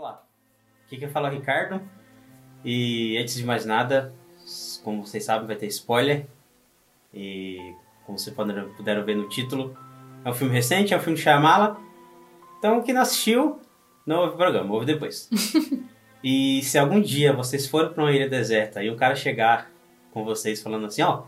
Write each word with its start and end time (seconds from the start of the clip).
Olá, 0.00 0.24
aqui 0.86 0.96
quem 0.96 1.10
fala 1.10 1.28
é 1.28 1.30
o 1.30 1.34
Ricardo. 1.34 1.82
E 2.64 3.18
antes 3.18 3.34
de 3.34 3.44
mais 3.44 3.66
nada, 3.66 4.14
como 4.82 5.04
vocês 5.04 5.22
sabem, 5.22 5.46
vai 5.46 5.56
ter 5.56 5.66
spoiler. 5.66 6.26
E 7.12 7.74
como 8.06 8.18
vocês 8.18 8.34
puderam, 8.34 8.72
puderam 8.72 9.04
ver 9.04 9.14
no 9.14 9.28
título, 9.28 9.76
é 10.24 10.30
um 10.30 10.32
filme 10.32 10.54
recente, 10.54 10.94
é 10.94 10.96
um 10.96 11.00
filme 11.00 11.18
de 11.18 11.22
Shyamala. 11.22 11.78
Então, 12.58 12.80
quem 12.80 12.94
não 12.94 13.02
assistiu, 13.02 13.60
não 14.06 14.20
ouve 14.20 14.32
o 14.32 14.36
programa, 14.38 14.72
ouve 14.72 14.86
depois. 14.86 15.28
e 16.24 16.62
se 16.62 16.78
algum 16.78 16.98
dia 16.98 17.34
vocês 17.34 17.66
forem 17.66 17.92
para 17.92 18.02
uma 18.02 18.10
ilha 18.10 18.26
deserta 18.26 18.82
e 18.82 18.90
um 18.90 18.96
cara 18.96 19.14
chegar 19.14 19.70
com 20.12 20.24
vocês 20.24 20.62
falando 20.62 20.86
assim, 20.86 21.02
ó, 21.02 21.24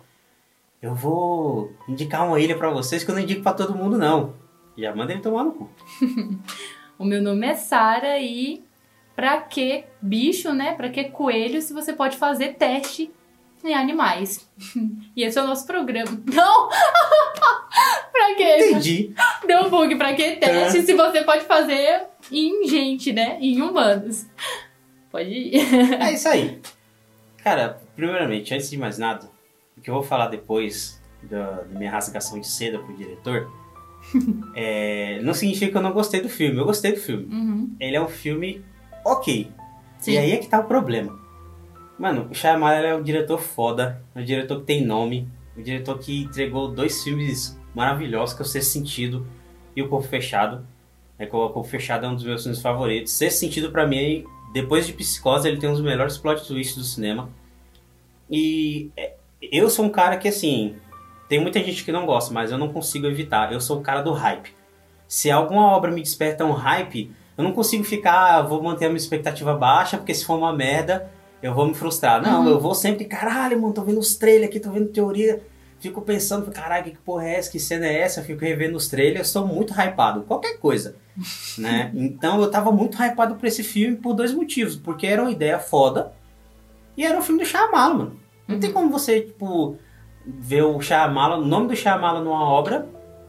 eu 0.81 0.95
vou 0.95 1.77
indicar 1.87 2.27
uma 2.27 2.41
ilha 2.41 2.57
para 2.57 2.71
vocês 2.71 3.05
que 3.05 3.11
eu 3.11 3.15
não 3.15 3.21
indico 3.23 3.43
para 3.43 3.53
todo 3.53 3.75
mundo 3.75 3.99
não. 3.99 4.33
Já 4.79 4.95
manda 4.95 5.13
ele 5.13 5.21
tomar 5.21 5.45
no 5.45 5.53
cu. 5.53 5.71
O 7.03 7.05
meu 7.05 7.21
nome 7.21 7.45
é 7.45 7.55
Sara 7.57 8.21
e 8.21 8.63
pra 9.17 9.41
que 9.41 9.83
bicho, 10.01 10.53
né? 10.53 10.75
Pra 10.75 10.89
que 10.89 11.03
coelho 11.07 11.61
se 11.61 11.73
você 11.73 11.93
pode 11.93 12.17
fazer 12.17 12.55
teste 12.55 13.11
em 13.65 13.75
animais? 13.75 14.49
E 15.17 15.25
esse 15.25 15.37
é 15.37 15.43
o 15.43 15.47
nosso 15.49 15.67
programa. 15.67 16.13
Não! 16.33 16.69
pra 18.13 18.35
quê? 18.37 18.69
Entendi. 18.69 19.13
Deu 19.45 19.65
um 19.65 19.69
bug 19.69 19.97
pra 19.97 20.15
que 20.15 20.37
teste 20.37 20.83
se 20.83 20.95
você 20.95 21.25
pode 21.25 21.45
fazer 21.45 22.05
em 22.31 22.69
gente, 22.69 23.13
né? 23.13 23.37
Em 23.41 23.61
humanos. 23.61 24.25
Pode 25.11 25.29
ir. 25.29 25.57
É 26.01 26.13
isso 26.13 26.29
aí. 26.29 26.63
Cara, 27.43 27.83
primeiramente, 27.97 28.55
antes 28.55 28.71
de 28.71 28.79
mais 28.79 28.97
nada, 28.97 29.29
o 29.77 29.81
que 29.81 29.91
eu 29.91 29.95
vou 29.95 30.05
falar 30.05 30.29
depois 30.29 31.03
da, 31.21 31.63
da 31.63 31.79
minha 31.79 31.91
rasgação 31.91 32.39
de 32.39 32.47
seda 32.47 32.79
pro 32.79 32.97
diretor 32.97 33.51
é, 34.55 35.21
não 35.23 35.35
significa 35.35 35.71
que 35.71 35.77
eu 35.77 35.83
não 35.83 35.93
gostei 35.93 36.21
do 36.21 36.29
filme. 36.29 36.59
Eu 36.59 36.65
gostei 36.65 36.93
do 36.93 37.01
filme. 37.01 37.25
Uhum. 37.33 37.77
Ele 37.79 37.97
é 37.97 38.03
um 38.03 38.09
filme 38.09 38.65
ok. 39.05 39.51
Sim. 39.99 40.13
E 40.13 40.19
aí 40.19 40.33
é 40.33 40.37
que 40.39 40.49
tá 40.49 40.61
o 40.61 40.65
problema. 40.65 41.19
Mano, 41.99 42.29
o 42.31 42.35
Shyamalan 42.35 42.87
é 42.87 42.95
um 42.97 43.03
diretor 43.03 43.39
foda, 43.39 44.03
é 44.15 44.21
um 44.21 44.25
diretor 44.25 44.61
que 44.61 44.67
tem 44.67 44.85
nome, 44.85 45.29
um 45.57 45.63
diretor 45.63 45.99
que 45.99 46.23
entregou 46.23 46.69
dois 46.69 47.03
filmes 47.03 47.59
maravilhosos, 47.75 48.35
que 48.35 48.43
é 48.43 48.45
o 48.45 48.49
Sexto 48.49 48.71
Sentido 48.71 49.27
e 49.77 49.83
o 49.83 49.89
Corpo 49.89 50.09
Fechado. 50.09 50.67
É 51.19 51.27
que 51.27 51.37
o 51.37 51.49
Corpo 51.51 51.69
Fechado 51.69 52.07
é 52.07 52.09
um 52.09 52.15
dos 52.15 52.25
meus 52.25 52.43
filmes 52.43 52.61
favoritos. 52.61 53.13
Sexto 53.13 53.39
Sentido, 53.39 53.71
pra 53.71 53.87
mim, 53.87 54.25
depois 54.53 54.87
de 54.87 54.93
Psicose, 54.93 55.47
ele 55.47 55.59
tem 55.59 55.69
um 55.69 55.75
dos 55.75 55.83
melhores 55.83 56.19
plot 56.19 56.47
twists 56.47 56.77
do 56.77 56.83
cinema. 56.83 57.31
E 58.29 58.91
é, 58.97 59.15
eu 59.41 59.71
sou 59.71 59.85
um 59.85 59.91
cara 59.91 60.17
que, 60.17 60.27
assim, 60.27 60.75
tem 61.33 61.41
muita 61.41 61.61
gente 61.65 61.83
que 61.83 61.91
não 61.91 62.05
gosta, 62.05 62.31
mas 62.35 62.51
eu 62.53 62.59
não 62.59 62.69
consigo 62.71 63.07
evitar. 63.07 63.51
Eu 63.55 63.59
sou 63.59 63.79
o 63.79 63.81
cara 63.81 64.03
do 64.03 64.13
hype. 64.13 64.55
Se 65.09 65.31
alguma 65.31 65.63
obra 65.75 65.91
me 65.91 66.03
desperta 66.03 66.45
um 66.45 66.53
hype, 66.53 67.11
eu 67.39 67.43
não 67.43 67.53
consigo 67.53 67.83
ficar, 67.85 68.37
ah, 68.37 68.43
vou 68.43 68.63
manter 68.63 68.85
a 68.85 68.89
minha 68.91 68.99
expectativa 68.99 69.55
baixa, 69.55 69.97
porque 69.97 70.13
se 70.13 70.27
for 70.27 70.37
uma 70.37 70.53
merda, 70.53 71.11
eu 71.43 71.55
vou 71.55 71.67
me 71.67 71.73
frustrar. 71.75 72.21
Não, 72.21 72.43
Uhum. 72.43 72.49
eu 72.51 72.61
vou 72.61 72.75
sempre, 72.75 73.07
caralho, 73.07 73.59
mano, 73.59 73.73
tô 73.73 73.83
vendo 73.83 73.99
os 73.99 74.15
trailers 74.15 74.51
aqui, 74.51 74.61
tô 74.61 74.71
vendo 74.71 74.89
teoria. 74.89 75.43
Fico 75.81 76.03
pensando, 76.03 76.51
caralho, 76.53 76.85
que 76.93 76.99
porra 76.99 77.27
é 77.27 77.37
essa? 77.39 77.51
Que 77.51 77.59
cena 77.59 77.87
é 77.87 78.01
essa? 78.03 78.21
Eu 78.21 78.25
fico 78.25 78.43
revendo 78.43 78.77
os 78.77 78.89
trailers, 78.89 79.21
eu 79.21 79.25
sou 79.25 79.47
muito 79.49 79.73
hypado. 79.73 80.25
Qualquer 80.25 80.59
coisa, 80.59 80.97
né? 81.57 81.91
Então 81.95 82.43
eu 82.43 82.51
tava 82.51 82.71
muito 82.71 83.03
hypado 83.03 83.37
por 83.37 83.47
esse 83.47 83.63
filme 83.65 83.97
por 83.97 84.13
dois 84.13 84.35
motivos. 84.35 84.77
Porque 84.77 85.07
era 85.07 85.23
uma 85.23 85.31
ideia 85.33 85.59
foda 85.59 86.13
e 86.95 87.07
era 87.07 87.19
um 87.19 87.23
filme 87.23 87.43
do 87.43 87.47
Shyamalan, 87.49 87.95
mano. 87.95 88.21
Não 88.47 88.61
tem 88.61 88.71
como 88.71 88.91
você, 88.91 89.23
tipo, 89.23 89.79
ver 90.27 90.63
o 90.63 90.81
Shyamalan, 90.81 91.39
o 91.39 91.45
nome 91.45 91.69
do 91.69 91.77
Shyamalan 91.77 92.23
numa 92.23 92.45
obra 92.45 92.89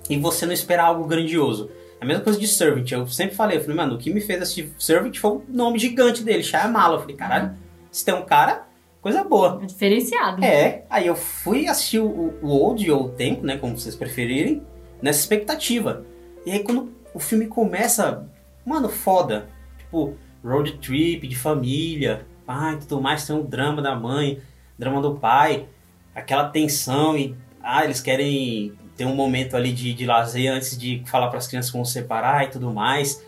e 0.09 0.17
você 0.17 0.45
não 0.45 0.53
esperar 0.53 0.85
algo 0.85 1.05
grandioso. 1.05 1.69
É 1.99 2.03
a 2.03 2.07
mesma 2.07 2.23
coisa 2.23 2.39
de 2.39 2.47
Servant. 2.47 2.91
Eu 2.91 3.07
sempre 3.07 3.35
falei, 3.35 3.57
eu 3.57 3.61
falei, 3.61 3.77
mano, 3.77 3.95
o 3.95 3.97
que 3.97 4.13
me 4.13 4.21
fez 4.21 4.41
assistir 4.41 4.71
Servant 4.77 5.15
foi 5.17 5.31
o 5.31 5.43
nome 5.47 5.79
gigante 5.79 6.23
dele, 6.23 6.43
Shyamalan. 6.43 6.95
Eu 6.95 7.01
falei, 7.01 7.15
caralho, 7.15 7.53
se 7.91 8.03
tem 8.03 8.13
um 8.13 8.23
cara, 8.23 8.67
coisa 9.01 9.23
boa. 9.23 9.59
É 9.61 9.65
diferenciado. 9.65 10.43
É, 10.43 10.83
aí 10.89 11.07
eu 11.07 11.15
fui 11.15 11.67
assistir 11.67 11.99
o, 11.99 12.33
o 12.41 12.47
Old 12.49 12.89
ou 12.91 13.05
o 13.05 13.09
Tempo, 13.09 13.45
né, 13.45 13.57
como 13.57 13.77
vocês 13.77 13.95
preferirem, 13.95 14.61
nessa 15.01 15.19
expectativa. 15.19 16.05
E 16.45 16.51
aí 16.51 16.59
quando 16.63 16.91
o 17.13 17.19
filme 17.19 17.47
começa, 17.47 18.27
mano, 18.65 18.89
foda. 18.89 19.47
Tipo, 19.77 20.15
road 20.43 20.77
trip 20.79 21.27
de 21.27 21.35
família, 21.35 22.25
pai, 22.45 22.77
tudo 22.79 23.01
mais, 23.01 23.25
tem 23.25 23.35
o 23.37 23.43
drama 23.43 23.81
da 23.81 23.95
mãe, 23.95 24.41
drama 24.77 25.01
do 25.01 25.15
pai, 25.15 25.67
aquela 26.15 26.49
tensão 26.49 27.17
e 27.17 27.35
ah, 27.61 27.83
eles 27.83 28.01
querem 28.01 28.73
ter 28.95 29.05
um 29.05 29.15
momento 29.15 29.55
ali 29.55 29.71
de, 29.71 29.93
de 29.93 30.05
lazer 30.05 30.51
antes 30.51 30.77
de 30.77 31.01
falar 31.05 31.27
para 31.29 31.37
as 31.39 31.47
crianças 31.47 31.71
como 31.71 31.85
separar 31.85 32.45
e 32.45 32.49
tudo 32.49 32.71
mais. 32.71 33.23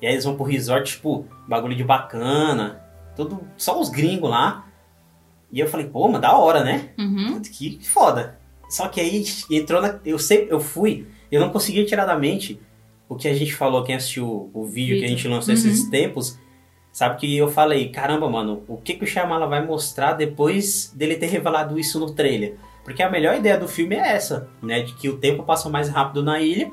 E 0.00 0.06
aí 0.06 0.14
eles 0.14 0.24
vão 0.24 0.34
pro 0.34 0.44
resort, 0.44 0.92
tipo, 0.92 1.26
bagulho 1.46 1.76
de 1.76 1.84
bacana, 1.84 2.80
tudo 3.14 3.42
só 3.56 3.78
os 3.78 3.90
gringos 3.90 4.30
lá. 4.30 4.66
E 5.52 5.58
eu 5.60 5.68
falei, 5.68 5.86
pô, 5.86 6.08
mas 6.08 6.20
da 6.20 6.36
hora, 6.36 6.62
né? 6.64 6.90
Uhum. 6.98 7.42
Que 7.42 7.78
foda. 7.82 8.38
Só 8.68 8.86
que 8.88 9.00
aí 9.00 9.24
entrou 9.50 9.82
na. 9.82 9.98
Eu 10.04 10.18
sempre. 10.18 10.46
Eu 10.50 10.60
fui. 10.60 11.06
Eu 11.30 11.40
não 11.40 11.50
conseguia 11.50 11.84
tirar 11.84 12.06
da 12.06 12.16
mente 12.16 12.60
o 13.08 13.16
que 13.16 13.26
a 13.26 13.34
gente 13.34 13.52
falou, 13.52 13.82
quem 13.82 13.96
assistiu 13.96 14.48
o 14.54 14.64
vídeo 14.64 14.96
que 14.98 15.04
a 15.04 15.08
Vídeo. 15.08 15.18
gente 15.18 15.28
lançou 15.28 15.52
esses 15.52 15.90
tempos. 15.90 16.38
Sabe 16.92 17.16
que 17.20 17.36
eu 17.36 17.48
falei, 17.48 17.88
caramba, 17.90 18.28
mano, 18.28 18.62
o 18.66 18.76
que, 18.76 18.94
que 18.94 19.04
o 19.04 19.06
Shyamala 19.06 19.46
vai 19.46 19.64
mostrar 19.64 20.14
depois 20.14 20.92
dele 20.94 21.16
ter 21.16 21.26
revelado 21.26 21.78
isso 21.78 22.00
no 22.00 22.12
trailer? 22.12 22.56
Porque 22.84 23.02
a 23.02 23.10
melhor 23.10 23.36
ideia 23.36 23.56
do 23.56 23.68
filme 23.68 23.94
é 23.94 24.08
essa, 24.16 24.48
né? 24.60 24.80
De 24.82 24.92
que 24.94 25.08
o 25.08 25.16
tempo 25.18 25.44
passa 25.44 25.68
mais 25.68 25.88
rápido 25.88 26.22
na 26.22 26.40
ilha. 26.40 26.70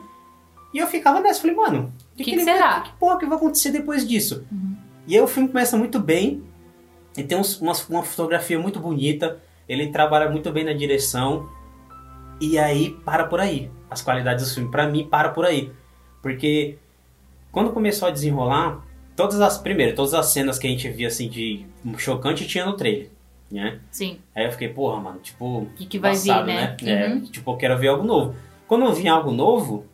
E 0.74 0.80
eu 0.80 0.88
ficava 0.88 1.20
nessa, 1.20 1.40
falei, 1.42 1.56
mano, 1.56 1.94
o 2.14 2.18
que, 2.18 2.24
Que 2.24 2.32
que 2.32 2.44
será? 2.44 2.80
Vai, 2.80 2.84
que 2.84 2.92
porra 3.00 3.20
que 3.20 3.26
vai 3.26 3.38
acontecer 3.38 3.72
depois 3.72 4.08
disso? 4.08 4.44
E 5.06 5.16
aí 5.16 5.22
o 5.22 5.28
filme 5.28 5.48
começa 5.50 5.78
muito 5.78 6.00
bem. 6.00 6.44
E 7.16 7.24
tem 7.24 7.38
uns- 7.38 7.60
uma, 7.62 7.74
uma 7.90 8.04
fotografia 8.04 8.58
muito 8.60 8.80
bonita. 8.80 9.40
Ele 9.70 9.88
trabalha 9.88 10.30
muito 10.30 10.52
bem 10.52 10.64
na 10.64 10.74
direção. 10.74 11.48
E 12.42 12.58
aí 12.58 12.92
para 13.06 13.26
por 13.26 13.40
aí. 13.40 13.70
As 13.90 14.02
qualidades 14.02 14.48
do 14.50 14.54
filme, 14.56 14.72
pra 14.72 14.88
mim, 14.88 15.08
para 15.10 15.30
por 15.30 15.46
aí. 15.46 15.72
Porque 16.22 16.78
quando 17.52 17.72
começou 17.72 18.08
a 18.08 18.12
desenrolar, 18.12 18.84
todas 19.18 19.42
as. 19.42 19.58
Primeiro, 19.58 19.94
todas 19.94 20.14
as 20.14 20.28
cenas 20.28 20.58
que 20.58 20.66
a 20.66 20.70
gente 20.70 20.88
via 20.90 21.10
assim 21.10 21.28
de 21.28 21.66
chocante 21.98 22.48
tinha 22.48 22.66
no 22.66 22.78
trailer. 22.78 23.10
Né? 23.52 23.80
Sim. 23.92 24.20
Aí 24.36 24.46
eu 24.46 24.52
fiquei, 24.52 24.70
porra, 24.70 25.00
mano, 25.02 25.20
tipo. 25.20 25.46
O 25.64 25.66
que, 25.76 25.86
que 25.86 26.00
vai 26.00 26.12
passado, 26.12 26.46
vir, 26.46 26.54
né? 26.54 26.78
É, 26.86 27.08
Uhum. 27.10 27.22
tipo, 27.24 27.52
eu 27.52 27.58
quero 27.58 27.78
ver 27.78 27.88
algo 27.90 28.04
novo. 28.06 28.36
Quando 28.68 28.86
eu 28.86 28.94
vinha 28.94 29.12
algo 29.12 29.32
novo, 29.32 29.86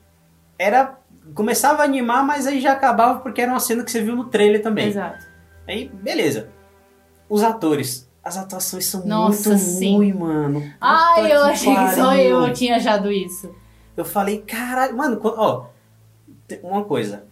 era. 0.59 0.99
Começava 1.33 1.81
a 1.83 1.85
animar, 1.85 2.23
mas 2.23 2.45
aí 2.45 2.59
já 2.59 2.73
acabava 2.73 3.19
porque 3.21 3.41
era 3.41 3.49
uma 3.51 3.59
cena 3.59 3.83
que 3.83 3.89
você 3.91 4.01
viu 4.01 4.13
no 4.15 4.25
trailer 4.25 4.61
também. 4.61 4.87
Exato. 4.89 5.25
Aí, 5.67 5.87
beleza. 5.87 6.49
Os 7.29 7.41
atores. 7.41 8.09
As 8.23 8.37
atuações 8.37 8.85
são 8.85 9.05
Nossa, 9.05 9.49
muito 9.51 9.61
sim. 9.61 9.95
ruins, 9.95 10.15
mano. 10.15 10.63
Ai, 10.81 11.21
Puta 11.23 11.33
eu 11.33 11.43
que 11.43 11.49
achei 11.49 11.75
que 11.75 11.95
só 11.95 12.15
eu 12.15 12.53
tinha 12.53 12.75
achado 12.77 13.11
isso. 13.11 13.53
Eu 13.95 14.03
falei, 14.03 14.39
caralho, 14.39 14.97
mano, 14.97 15.19
ó, 15.23 15.65
uma 16.63 16.83
coisa. 16.83 17.25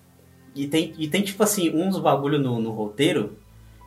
E 0.56 0.67
tem, 0.67 0.94
e 0.97 1.07
tem 1.07 1.22
tipo 1.22 1.41
assim, 1.44 1.69
uns 1.75 1.97
bagulho 2.00 2.38
no, 2.39 2.59
no 2.59 2.72
roteiro 2.72 3.38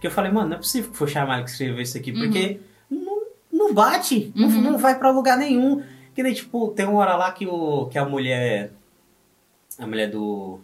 que 0.01 0.07
eu 0.07 0.11
falei, 0.11 0.31
mano, 0.33 0.49
não 0.51 0.57
é 0.57 0.59
possível 0.59 0.91
que 0.91 0.97
foi 0.97 1.09
chamar 1.09 1.43
que 1.45 1.51
escreveu 1.51 1.81
isso 1.81 1.97
aqui, 1.97 2.13
porque 2.13 2.61
não, 2.91 3.23
não 3.53 3.75
bate, 3.75 4.33
não, 4.35 4.49
Uhum. 4.49 4.61
não 4.63 4.79
vai 4.79 4.99
pra 4.99 5.11
lugar 5.11 5.37
nenhum. 5.39 5.83
Que 6.15 6.23
nem, 6.23 6.33
tipo, 6.35 6.69
tem 6.69 6.87
uma 6.87 6.99
hora 7.01 7.17
lá 7.17 7.33
que, 7.33 7.47
o, 7.47 7.87
que 7.87 7.99
a 7.99 8.05
mulher. 8.05 8.71
A 9.79 9.87
mulher 9.87 10.11
do. 10.11 10.61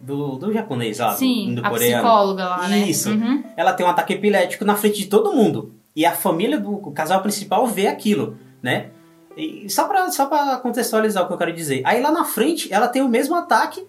Do, 0.00 0.36
do 0.38 0.50
japonês 0.50 0.98
lá, 0.98 1.12
Sim, 1.14 1.54
do, 1.54 1.60
do 1.60 1.66
a 1.66 1.70
coreano. 1.70 2.02
psicóloga 2.02 2.44
lá, 2.48 2.68
né? 2.68 2.78
Isso. 2.88 3.10
Uhum. 3.10 3.44
ela 3.54 3.74
tem 3.74 3.84
um 3.84 3.88
ataque 3.90 4.14
epilético 4.14 4.64
na 4.64 4.74
frente 4.74 4.98
de 5.00 5.06
todo 5.06 5.34
mundo. 5.34 5.74
E 5.94 6.06
a 6.06 6.12
família 6.12 6.58
do 6.58 6.72
o 6.72 6.90
casal 6.92 7.20
principal 7.20 7.66
vê 7.66 7.86
aquilo, 7.86 8.38
né? 8.62 8.88
E 9.36 9.68
só 9.68 9.84
pra, 9.86 10.10
só 10.10 10.24
pra 10.24 10.56
contextualizar 10.56 11.24
o 11.24 11.26
que 11.26 11.34
eu 11.34 11.36
quero 11.38 11.52
dizer. 11.52 11.82
Aí 11.84 12.00
lá 12.00 12.10
na 12.10 12.24
frente, 12.24 12.72
ela 12.72 12.88
tem 12.88 13.02
o 13.02 13.08
mesmo 13.08 13.34
ataque 13.34 13.84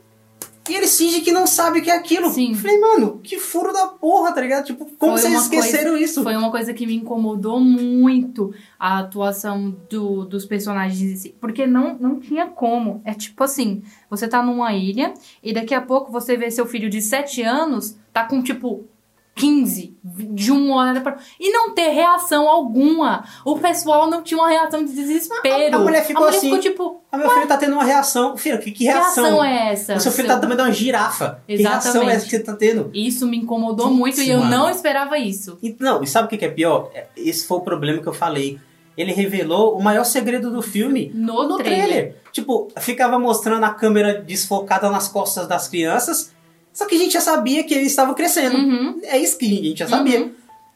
e 0.69 0.73
ele 0.75 0.87
finge 0.87 1.21
que 1.21 1.31
não 1.31 1.47
sabe 1.47 1.79
o 1.79 1.81
que 1.83 1.89
é 1.89 1.95
aquilo. 1.95 2.29
Sim. 2.31 2.53
Falei, 2.53 2.79
mano, 2.79 3.19
que 3.23 3.37
furo 3.39 3.73
da 3.73 3.87
porra, 3.87 4.31
tá 4.31 4.39
ligado? 4.41 4.65
Tipo, 4.65 4.85
como 4.97 5.17
Foi 5.17 5.21
vocês 5.21 5.41
esqueceram 5.41 5.97
isso? 5.97 6.21
Foi 6.23 6.35
uma 6.35 6.51
coisa 6.51 6.73
que 6.73 6.85
me 6.85 6.95
incomodou 6.95 7.59
muito 7.59 8.53
a 8.79 8.99
atuação 8.99 9.75
do- 9.89 10.23
dos 10.25 10.45
personagens 10.45 11.01
em 11.01 11.15
si. 11.15 11.35
Porque 11.41 11.65
não, 11.65 11.95
não 11.99 12.19
tinha 12.19 12.45
como. 12.47 13.01
É 13.03 13.13
tipo 13.13 13.43
assim: 13.43 13.81
você 14.09 14.27
tá 14.27 14.41
numa 14.43 14.71
ilha 14.73 15.13
e 15.43 15.51
daqui 15.53 15.73
a 15.73 15.81
pouco 15.81 16.11
você 16.11 16.37
vê 16.37 16.49
seu 16.51 16.65
filho 16.65 16.89
de 16.89 17.01
7 17.01 17.41
anos, 17.41 17.97
tá 18.13 18.25
com 18.25 18.41
tipo 18.41 18.85
15, 19.33 19.95
de 20.03 20.51
um 20.51 20.71
hora. 20.73 21.01
E 21.39 21.51
não 21.51 21.73
ter 21.73 21.89
reação 21.89 22.47
alguma. 22.49 23.23
O 23.45 23.57
pessoal 23.57 24.09
não 24.09 24.21
tinha 24.21 24.37
uma 24.39 24.49
reação 24.49 24.83
de 24.83 24.93
desespero. 24.93 25.73
A- 25.73 25.77
a 25.77 25.79
mulher 25.79 26.05
ficou 26.05 26.27
assim. 26.27 26.41
ficou 26.41 26.59
tipo: 26.59 27.01
Ah, 27.11 27.17
meu 27.17 27.29
filho 27.29 27.47
tá 27.47 27.57
tendo 27.57 27.73
uma 27.73 27.83
reação. 27.83 28.35
Filho, 28.37 28.59
que, 28.59 28.65
que 28.71 28.79
que 28.79 28.83
reação? 28.83 29.23
reação 29.23 29.43
é 29.45 29.73
essa? 29.73 29.95
O 29.95 29.99
seu 29.99 30.11
filho 30.11 30.27
tá 30.27 30.37
também 30.39 30.57
dando 30.57 30.67
uma 30.67 30.73
girafa. 30.73 31.41
Que 31.47 31.55
reação 31.55 31.71
é 31.73 31.77
Exatamente. 31.93 32.15
essa 32.17 32.25
que 32.25 32.31
você 32.37 32.43
tá 32.43 32.53
tendo? 32.55 32.91
Isso 32.93 33.25
me 33.25 33.37
incomodou 33.37 33.87
Putz, 33.87 33.97
muito 33.99 34.21
e 34.21 34.29
eu 34.29 34.39
mano. 34.39 34.51
não 34.51 34.69
esperava 34.69 35.17
isso. 35.17 35.57
E, 35.63 35.75
não, 35.79 36.03
e 36.03 36.07
sabe 36.07 36.25
o 36.27 36.29
que 36.29 36.37
que 36.37 36.45
é 36.45 36.49
pior? 36.49 36.91
É, 36.93 37.07
Esse 37.15 37.47
foi 37.47 37.57
o 37.57 37.61
problema 37.61 38.01
que 38.01 38.07
eu 38.07 38.13
falei. 38.13 38.59
Ele 38.97 39.13
revelou 39.13 39.77
o 39.77 39.81
maior 39.81 40.03
segredo 40.03 40.51
do 40.51 40.61
filme 40.61 41.09
No, 41.15 41.47
no 41.47 41.55
trailer. 41.57 41.87
trailer. 41.87 42.15
Tipo, 42.33 42.67
ficava 42.77 43.17
mostrando 43.17 43.63
a 43.63 43.69
câmera 43.69 44.21
desfocada 44.21 44.89
nas 44.89 45.07
costas 45.07 45.47
das 45.47 45.67
crianças 45.69 46.33
Só 46.73 46.85
que 46.85 46.95
a 46.95 46.97
gente 46.97 47.13
já 47.13 47.21
sabia 47.21 47.63
que 47.63 47.73
eles 47.73 47.87
estavam 47.87 48.13
crescendo. 48.13 48.57
Uhum. 48.57 48.99
É 49.03 49.17
isso 49.17 49.37
que 49.37 49.45
a 49.45 49.63
gente 49.63 49.79
já 49.79 49.87
sabia. 49.87 50.21
Uhum. 50.21 50.31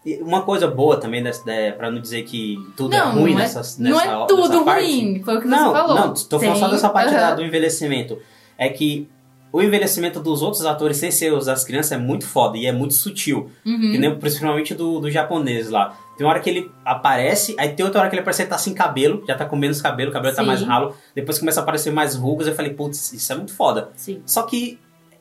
E 0.06 0.16
uma 0.22 0.44
coisa 0.44 0.68
boa 0.68 0.98
também, 0.98 1.24
dessa, 1.24 1.50
é, 1.50 1.72
pra 1.72 1.90
não 1.90 2.00
dizer 2.00 2.24
que 2.24 2.58
tudo 2.78 2.92
Não, 2.92 2.98
é 2.98 3.12
ruim 3.12 3.32
não 3.34 3.40
é- 3.40 3.44
nessa, 3.44 3.60
nessa 3.60 3.80
Não 3.80 4.00
é 4.00 4.28
tudo 4.28 4.64
parte. 4.64 4.84
ruim, 4.86 5.22
foi 5.24 5.38
o 5.38 5.42
que 5.42 5.48
Não, 5.48 5.66
você 5.72 5.78
falou. 5.80 5.96
não, 5.96 6.14
tô 6.14 6.40
falando 6.40 6.60
só 6.60 6.68
dessa 6.68 6.90
parte 6.90 7.12
da- 7.14 7.28
aham. 7.30 7.36
do 7.38 7.44
envelhecimento. 7.44 8.20
É 8.58 8.70
que 8.70 9.10
o 9.52 9.64
envelhecimento 9.64 10.20
dos 10.20 10.42
outros 10.44 10.64
atores 10.66 10.98
sem 10.98 11.10
ser 11.10 11.34
os 11.34 11.46
das 11.48 11.64
crianças 11.64 11.94
é 11.94 11.98
muito 11.98 12.28
foda 12.28 12.56
e 12.58 12.66
é 12.68 12.72
muito 12.72 12.94
sutil. 12.94 13.50
Uhum. 13.66 13.98
Nem, 13.98 14.16
principalmente 14.20 14.76
do, 14.76 15.00
do 15.00 15.10
japonês 15.10 15.70
lá. 15.72 15.98
Tem 16.18 16.26
uma 16.26 16.32
hora 16.34 16.40
que 16.40 16.50
ele 16.50 16.70
aparece, 16.86 17.56
aí 17.58 17.70
tem 17.70 17.84
outra 17.86 18.00
hora 18.02 18.10
que 18.10 18.16
ele 18.16 18.22
aparece 18.22 18.44
e 18.44 18.46
tá 18.46 18.58
sem 18.58 18.74
cabelo, 18.76 19.24
já 19.28 19.36
tá 19.36 19.46
com 19.46 19.56
menos 19.56 19.82
cabelo, 19.82 20.12
o 20.12 20.14
cabelo 20.14 20.36
tá 20.36 20.42
Sim. 20.44 20.48
mais 20.48 20.62
ralo. 20.62 20.96
Depois 21.16 21.40
começa 21.40 21.60
a 21.62 21.64
aparecer 21.64 21.92
mais 21.92 22.16
rugas, 22.16 22.48
eu 22.48 22.54
falei, 22.56 22.74
putz, 22.74 23.12
isso 23.12 23.34
é 23.34 23.36
muito 23.36 23.54
foda. 23.54 23.90
Sim. 23.96 24.22
Só 24.26 24.44
que 24.44 24.78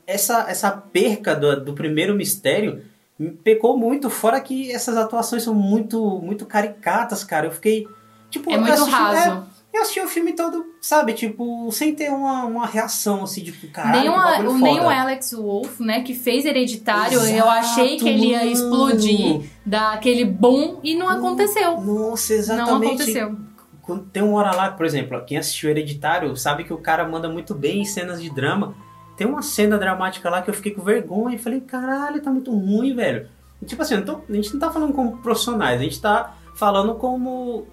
essa, 0.06 0.46
essa 0.48 0.70
perca 0.70 1.34
do, 1.34 1.64
do 1.64 1.72
primeiro 1.72 2.14
mistério 2.14 2.82
me 3.18 3.30
pecou 3.30 3.76
muito, 3.78 4.10
fora 4.10 4.40
que 4.40 4.72
essas 4.72 4.96
atuações 4.96 5.42
são 5.42 5.54
muito, 5.54 6.00
muito 6.20 6.44
caricatas, 6.46 7.22
cara. 7.24 7.46
Eu 7.46 7.52
fiquei. 7.52 7.86
Tipo, 8.30 8.50
É 8.50 8.54
eu 8.56 8.60
muito 8.60 8.72
assisti- 8.72 8.90
raso. 8.90 9.30
é, 9.72 9.76
eu 9.78 9.82
assisti 9.82 10.00
o 10.00 10.08
filme 10.08 10.32
todo, 10.32 10.64
sabe, 10.80 11.12
tipo, 11.12 11.70
sem 11.70 11.94
ter 11.94 12.10
uma, 12.10 12.44
uma 12.44 12.66
reação 12.66 13.22
assim, 13.22 13.42
tipo, 13.44 13.68
caralho. 13.68 14.10
nem, 14.10 14.12
que 14.40 14.46
o, 14.48 14.58
nem 14.58 14.80
o 14.80 14.88
Alex 14.88 15.32
Wolff, 15.32 15.80
né, 15.82 16.02
que 16.02 16.14
fez 16.14 16.44
Hereditário, 16.44 17.18
eu 17.18 17.22
Exato, 17.24 17.48
achei 17.48 17.96
que 17.96 18.08
ele 18.08 18.26
ia 18.26 18.44
explodir, 18.46 19.42
dar 19.64 19.92
aquele 19.94 20.24
boom 20.24 20.80
e 20.82 20.94
não 20.96 21.08
aconteceu. 21.08 21.80
Nossa, 21.80 22.32
Não 22.32 22.38
exatamente. 22.40 22.86
aconteceu. 22.94 23.36
Quando 23.82 24.04
tem 24.06 24.22
uma 24.22 24.38
hora 24.38 24.54
lá, 24.56 24.70
por 24.72 24.86
exemplo, 24.86 25.22
quem 25.26 25.36
assistiu 25.38 25.70
Hereditário 25.70 26.36
sabe 26.36 26.64
que 26.64 26.72
o 26.72 26.78
cara 26.78 27.06
manda 27.06 27.28
muito 27.28 27.54
bem 27.54 27.82
em 27.82 27.84
cenas 27.84 28.20
de 28.22 28.30
drama. 28.30 28.74
Tem 29.16 29.26
uma 29.26 29.42
cena 29.42 29.78
dramática 29.78 30.28
lá 30.28 30.42
que 30.42 30.50
eu 30.50 30.54
fiquei 30.54 30.72
com 30.72 30.82
vergonha 30.82 31.36
e 31.36 31.38
falei, 31.38 31.60
caralho, 31.60 32.20
tá 32.20 32.30
muito 32.30 32.50
ruim, 32.50 32.94
velho. 32.94 33.28
E, 33.62 33.64
tipo 33.66 33.80
assim, 33.82 34.00
tô- 34.02 34.20
a 34.28 34.32
gente 34.32 34.52
não 34.52 34.60
tá 34.60 34.70
falando 34.70 34.92
como 34.92 35.18
profissionais, 35.18 35.80
a 35.80 35.84
gente 35.84 36.00
tá 36.00 36.34
falando 36.54 36.94
como 36.94 37.66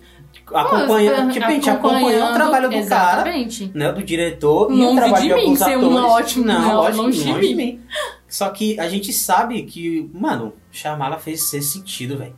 acompanhando, 0.53 1.31
tipo, 1.31 1.45
a 1.45 1.51
gente 1.51 1.69
acompanhando 1.69 2.31
o 2.31 2.33
trabalho 2.33 2.69
do 2.69 2.88
cara, 2.88 3.19
Exatamente. 3.19 3.71
né, 3.73 3.91
do 3.91 4.03
diretor 4.03 4.71
e 4.71 4.75
o 4.75 4.77
Longe 4.77 4.95
trabalho 4.95 5.15
de 5.23 5.27
de 5.29 5.33
mim 5.35 5.41
alguns 5.41 5.61
atores. 5.61 5.83
um 5.83 5.95
ótimo, 6.05 6.45
não, 6.45 6.61
não, 6.61 6.75
longe 6.81 6.97
longe, 6.97 7.23
de 7.41 7.47
de 7.49 7.55
mim. 7.55 7.81
Só 8.27 8.49
que 8.49 8.79
a 8.79 8.88
gente 8.88 9.11
sabe 9.11 9.63
que, 9.63 10.09
mano, 10.13 10.53
Shyamala 10.71 11.17
fez 11.17 11.49
ser 11.49 11.61
sentido, 11.61 12.17
velho. 12.17 12.35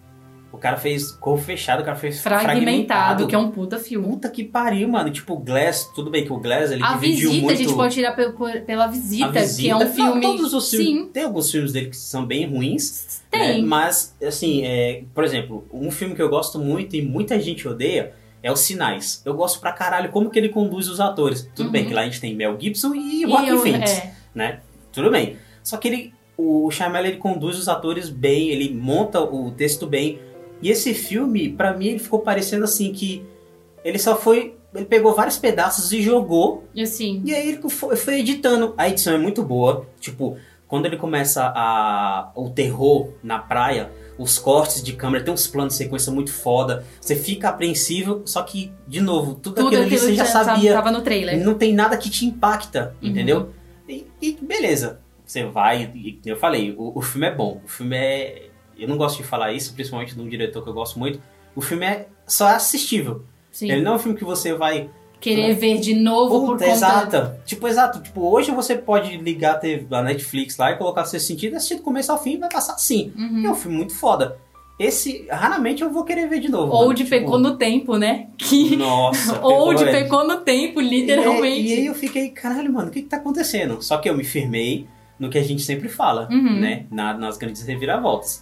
O 0.53 0.57
cara 0.59 0.77
fez 0.77 1.11
corpo 1.11 1.43
fechado, 1.43 1.81
o 1.81 1.83
cara 1.83 1.97
fez 1.97 2.21
Fragmentado, 2.21 3.27
que 3.27 3.33
é 3.33 3.37
um 3.37 3.49
puta 3.49 3.79
filme. 3.79 4.07
Puta 4.07 4.29
que 4.29 4.43
pariu, 4.43 4.87
mano. 4.87 5.09
Tipo, 5.09 5.33
o 5.33 5.39
Glass, 5.39 5.91
tudo 5.95 6.11
bem 6.11 6.23
que 6.23 6.31
o 6.31 6.37
Glass 6.37 6.71
ele 6.71 6.83
A 6.83 6.93
dividiu 6.93 7.29
visita, 7.31 7.45
muito. 7.45 7.51
a 7.51 7.63
gente 7.63 7.73
pode 7.75 7.93
tirar 7.95 8.15
por- 8.15 8.61
pela 8.61 8.85
visita, 8.87 9.39
a 9.39 9.47
que 9.47 9.67
é 9.69 9.75
um 9.75 9.79
Não, 9.79 9.91
filme. 9.91 10.21
todos 10.21 10.53
os 10.53 10.69
filmes, 10.69 10.87
Sim, 10.87 11.09
Tem 11.11 11.23
alguns 11.23 11.49
filmes 11.51 11.73
dele 11.73 11.89
que 11.89 11.97
são 11.97 12.23
bem 12.25 12.45
ruins. 12.47 13.23
tem. 13.31 13.61
né? 13.63 13.67
Mas, 13.67 14.15
assim, 14.25 14.63
é, 14.63 15.03
por 15.13 15.23
exemplo, 15.23 15.65
um 15.73 15.89
filme 15.89 16.13
que 16.15 16.21
eu 16.21 16.29
gosto 16.29 16.59
muito 16.59 16.95
e 16.95 17.01
muita 17.01 17.39
gente 17.41 17.67
odeia 17.67 18.13
é 18.43 18.51
Os 18.51 18.59
Sinais. 18.59 19.23
Eu 19.25 19.33
gosto 19.33 19.59
pra 19.59 19.71
caralho 19.71 20.11
como 20.11 20.29
que 20.29 20.37
ele 20.37 20.49
conduz 20.49 20.87
os 20.87 20.99
atores. 20.99 21.49
Tudo 21.55 21.65
Uhum. 21.65 21.71
bem 21.71 21.85
que 21.85 21.93
lá 21.95 22.01
a 22.01 22.05
gente 22.05 22.21
tem 22.21 22.35
Mel 22.35 22.55
Gibson 22.59 22.93
e 22.93 23.23
E 23.23 23.27
Joaquin 23.27 23.47
eu- 23.47 23.59
Phoenix, 23.59 23.91
é. 23.91 24.13
né? 24.35 24.59
Tudo 24.91 25.09
bem. 25.09 25.35
Só 25.63 25.77
que 25.77 25.87
ele, 25.87 26.13
o 26.37 26.69
Shyamalan, 26.69 27.07
ele 27.07 27.17
conduz 27.17 27.57
os 27.57 27.67
atores 27.67 28.09
bem, 28.09 28.49
ele 28.49 28.71
monta 28.71 29.19
o 29.19 29.49
texto 29.51 29.87
bem. 29.87 30.19
E 30.63 30.69
esse 30.69 30.93
filme, 30.93 31.49
pra 31.49 31.73
mim, 31.75 31.87
ele 31.89 31.99
ficou 31.99 32.19
parecendo 32.19 32.63
assim 32.63 32.91
que 32.93 33.23
ele 33.83 33.99
só 33.99 34.15
foi... 34.15 34.55
Ele 34.73 34.85
pegou 34.85 35.13
vários 35.13 35.37
pedaços 35.37 35.91
e 35.91 36.01
jogou 36.01 36.63
E 36.73 36.81
assim, 36.81 37.21
e 37.23 37.35
aí 37.35 37.49
ele 37.49 37.69
foi, 37.69 37.95
foi 37.95 38.19
editando. 38.21 38.73
A 38.75 38.89
edição 38.89 39.13
é 39.13 39.17
muito 39.19 39.43
boa. 39.43 39.85
Tipo, 39.99 40.35
quando 40.67 40.87
ele 40.87 40.97
começa 40.97 41.43
a, 41.55 42.31
o 42.35 42.49
terror 42.49 43.09
na 43.21 43.37
praia, 43.37 43.91
os 44.17 44.39
cortes 44.39 44.81
de 44.81 44.93
câmera, 44.93 45.23
tem 45.23 45.31
uns 45.31 45.45
planos 45.45 45.73
de 45.73 45.77
sequência 45.77 46.11
muito 46.11 46.33
foda. 46.33 46.83
Você 46.99 47.15
fica 47.15 47.49
apreensivo, 47.49 48.23
só 48.25 48.41
que, 48.41 48.71
de 48.87 48.99
novo, 48.99 49.35
tudo, 49.35 49.55
tudo 49.57 49.67
aquilo 49.67 49.83
ali 49.83 49.97
você 49.99 50.15
já 50.15 50.25
já 50.25 50.43
sabia. 50.43 50.73
tava 50.73 50.89
no 50.91 51.01
trailer. 51.01 51.43
Não 51.45 51.53
tem 51.53 51.71
nada 51.71 51.95
que 51.95 52.09
te 52.09 52.25
impacta, 52.25 52.95
Uhum. 52.99 53.09
entendeu? 53.09 53.49
E, 53.87 54.07
e 54.19 54.31
beleza. 54.41 55.01
Você 55.23 55.43
vai, 55.45 55.91
e 55.93 56.19
eu 56.25 56.35
falei, 56.37 56.73
o, 56.75 56.97
o 56.97 57.01
filme 57.01 57.27
é 57.27 57.35
bom. 57.35 57.61
O 57.63 57.67
filme 57.67 57.95
é. 57.95 58.47
Eu 58.77 58.87
não 58.87 58.97
gosto 58.97 59.17
de 59.17 59.23
falar 59.23 59.53
isso, 59.53 59.73
principalmente 59.73 60.15
de 60.15 60.21
um 60.21 60.27
diretor 60.27 60.63
que 60.63 60.69
eu 60.69 60.73
gosto 60.73 60.97
muito. 60.99 61.21
O 61.55 61.61
filme 61.61 61.85
é 61.85 62.07
só 62.27 62.47
assistível. 62.47 63.23
Sim. 63.51 63.71
Ele 63.71 63.81
não 63.81 63.93
é 63.93 63.95
um 63.95 63.99
filme 63.99 64.17
que 64.17 64.23
você 64.25 64.53
vai 64.53 64.89
Querer 65.19 65.53
ver 65.53 65.79
de 65.79 65.93
novo 65.93 66.39
por 66.41 66.45
Puta, 66.53 66.65
conta. 66.65 66.75
exato. 66.75 67.31
Tipo, 67.45 67.67
exato. 67.67 68.01
Tipo, 68.01 68.21
hoje 68.29 68.51
você 68.51 68.75
pode 68.75 69.15
ligar 69.17 69.55
a, 69.55 69.57
TV, 69.57 69.85
a 69.95 70.01
Netflix 70.03 70.57
lá 70.57 70.71
e 70.71 70.77
colocar 70.77 71.05
seu 71.05 71.19
sentido 71.19 71.53
e 71.53 71.55
assistir 71.55 71.75
do 71.75 71.81
começo 71.81 72.11
ao 72.11 72.21
fim 72.21 72.33
e 72.33 72.37
vai 72.37 72.49
passar 72.49 72.73
assim. 72.73 73.13
Uhum. 73.15 73.45
É 73.45 73.49
um 73.51 73.55
filme 73.55 73.77
muito 73.77 73.95
foda. 73.95 74.37
Esse, 74.77 75.25
raramente 75.29 75.81
eu 75.83 75.91
vou 75.91 76.03
querer 76.03 76.27
ver 76.27 76.39
de 76.39 76.49
novo. 76.49 76.73
Ou 76.73 76.91
de 76.93 77.03
Tipo, 77.05 77.11
pecou 77.15 77.39
no 77.39 77.55
tempo, 77.55 77.95
né? 77.95 78.27
Que... 78.37 78.75
Nossa. 78.75 79.39
Ou 79.45 79.73
de 79.73 79.85
velho. 79.85 80.03
pecou 80.03 80.27
no 80.27 80.37
tempo, 80.41 80.81
E, 80.81 80.89
literalmente. 80.89 81.45
aí- 81.45 81.67
e 81.69 81.73
aí 81.73 81.85
eu 81.85 81.93
fiquei, 81.95 82.29
caralho, 82.31 82.73
mano, 82.73 82.87
o 82.89 82.91
que 82.91 83.03
que 83.03 83.07
tá 83.07 83.17
acontecendo? 83.17 83.81
Só 83.81 83.97
que 83.99 84.09
eu 84.09 84.17
me 84.17 84.23
firmei 84.25 84.87
no 85.19 85.29
que 85.29 85.37
a 85.37 85.43
gente 85.43 85.61
sempre 85.61 85.87
fala, 85.87 86.27
Uhum. 86.29 86.59
né? 86.59 86.85
Na- 86.91 87.13
nas 87.13 87.37
grandes 87.37 87.61
reviravoltas. 87.65 88.41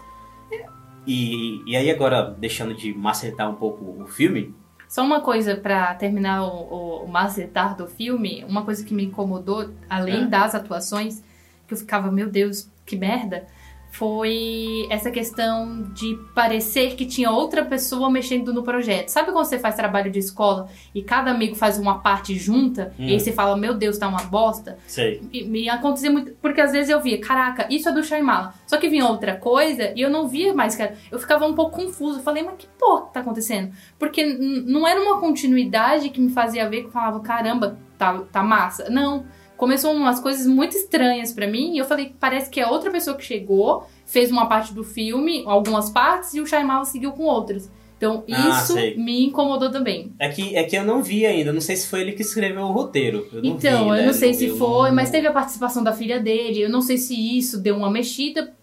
E, 1.07 1.61
e 1.65 1.75
aí 1.75 1.89
agora, 1.89 2.21
deixando 2.37 2.73
de 2.73 2.93
macetar 2.93 3.49
um 3.49 3.55
pouco 3.55 4.03
o 4.03 4.07
filme, 4.07 4.53
Só 4.87 5.03
uma 5.03 5.21
coisa 5.21 5.55
pra 5.55 5.95
terminar 5.95 6.43
o, 6.43 6.47
o, 6.47 7.03
o 7.05 7.07
macetar 7.07 7.75
do 7.77 7.87
filme, 7.87 8.43
uma 8.47 8.63
coisa 8.65 8.83
que 8.85 8.93
me 8.93 9.05
incomodou, 9.05 9.71
além 9.89 10.23
É. 10.23 10.27
das 10.27 10.53
atuações, 10.53 11.23
que 11.67 11.73
eu 11.73 11.77
ficava, 11.77 12.11
meu 12.11 12.29
Deus, 12.29 12.69
que 12.85 12.95
merda, 12.97 13.47
foi 13.91 14.87
essa 14.89 15.11
questão 15.11 15.83
de 15.93 16.17
parecer 16.33 16.95
que 16.95 17.05
tinha 17.05 17.29
outra 17.29 17.63
pessoa 17.63 18.09
mexendo 18.09 18.53
no 18.53 18.63
projeto. 18.63 19.09
Sabe 19.09 19.31
quando 19.31 19.45
você 19.45 19.59
faz 19.59 19.75
trabalho 19.75 20.09
de 20.11 20.19
escola 20.19 20.67
e 20.95 21.01
cada 21.03 21.29
amigo 21.31 21.55
faz 21.55 21.77
uma 21.77 21.99
parte 21.99 22.35
junta, 22.35 22.93
Hum. 22.99 23.05
e 23.07 23.13
aí 23.13 23.19
você 23.19 23.31
fala, 23.31 23.55
meu 23.55 23.73
Deus, 23.73 23.97
tá 23.97 24.07
uma 24.07 24.23
bosta? 24.23 24.77
sei. 24.87 25.21
E- 25.31 25.43
Me 25.51 25.69
acontecia 25.69 26.09
muito, 26.11 26.31
porque 26.41 26.61
às 26.61 26.71
vezes 26.71 26.89
eu 26.89 26.99
via, 27.01 27.19
caraca, 27.19 27.67
isso 27.69 27.89
é 27.89 27.91
do 27.91 28.03
Shyamala. 28.03 28.53
Só 28.65 28.77
que 28.77 28.87
vinha 28.89 29.05
outra 29.05 29.35
coisa 29.35 29.91
e 29.95 30.01
eu 30.01 30.09
não 30.09 30.27
via 30.27 30.53
mais, 30.53 30.75
cara. 30.75 30.95
Eu 31.11 31.19
ficava 31.19 31.45
um 31.45 31.53
pouco 31.53 31.75
confuso. 31.83 32.19
Eu 32.19 32.23
falei, 32.23 32.41
mas 32.43 32.55
que 32.57 32.67
porra 32.79 33.07
que 33.07 33.13
tá 33.13 33.19
acontecendo? 33.19 33.71
Porque 33.99 34.23
não 34.25 34.87
era 34.87 34.99
uma 35.01 35.19
continuidade 35.19 36.09
que 36.09 36.21
me 36.21 36.31
fazia 36.31 36.67
ver 36.69 36.81
que 36.81 36.87
eu 36.87 36.91
falava, 36.91 37.19
caramba, 37.19 37.77
tá, 37.97 38.19
tá 38.31 38.41
massa. 38.41 38.89
Não. 38.89 39.25
Começou 39.61 39.93
umas 39.93 40.19
coisas 40.19 40.47
muito 40.47 40.75
estranhas 40.75 41.31
pra 41.31 41.45
mim 41.45 41.75
e 41.75 41.77
eu 41.77 41.85
falei, 41.85 42.15
parece 42.19 42.49
que 42.49 42.59
é 42.59 42.65
outra 42.65 42.89
pessoa 42.89 43.15
que 43.15 43.23
chegou, 43.23 43.85
fez 44.07 44.31
uma 44.31 44.47
parte 44.47 44.73
do 44.73 44.83
filme, 44.83 45.43
algumas 45.45 45.87
partes, 45.91 46.33
e 46.33 46.41
o 46.41 46.47
Shyamala 46.47 46.83
seguiu 46.83 47.11
com 47.11 47.25
outras. 47.25 47.69
Então 47.95 48.23
Ah, 48.31 48.49
isso 48.63 48.73
sei. 48.73 48.95
me 48.97 49.23
incomodou 49.27 49.69
também. 49.69 50.11
É 50.17 50.29
que, 50.29 50.55
é 50.55 50.63
que 50.63 50.75
eu 50.75 50.83
não 50.83 51.03
vi 51.03 51.27
ainda, 51.27 51.53
não 51.53 51.61
sei 51.61 51.75
se 51.75 51.87
foi 51.87 52.01
ele 52.01 52.13
que 52.13 52.23
escreveu 52.23 52.63
o 52.63 52.71
roteiro. 52.71 53.27
Eu 53.31 53.45
Então, 53.45 53.83
vi, 53.83 53.89
eu 53.89 53.95
né? 53.97 54.05
não 54.07 54.13
sei 54.13 54.33
se 54.33 54.47
eu 54.47 54.57
foi, 54.57 54.89
não- 54.89 54.95
mas 54.95 55.11
teve 55.11 55.27
a 55.27 55.31
participação 55.31 55.83
da 55.83 55.93
filha 55.93 56.19
dele. 56.19 56.61
Eu 56.63 56.69
não 56.69 56.81
sei 56.81 56.97
se 56.97 57.13
isso 57.37 57.59
deu 57.61 57.77
uma 57.77 57.91
mexida. 57.91 58.55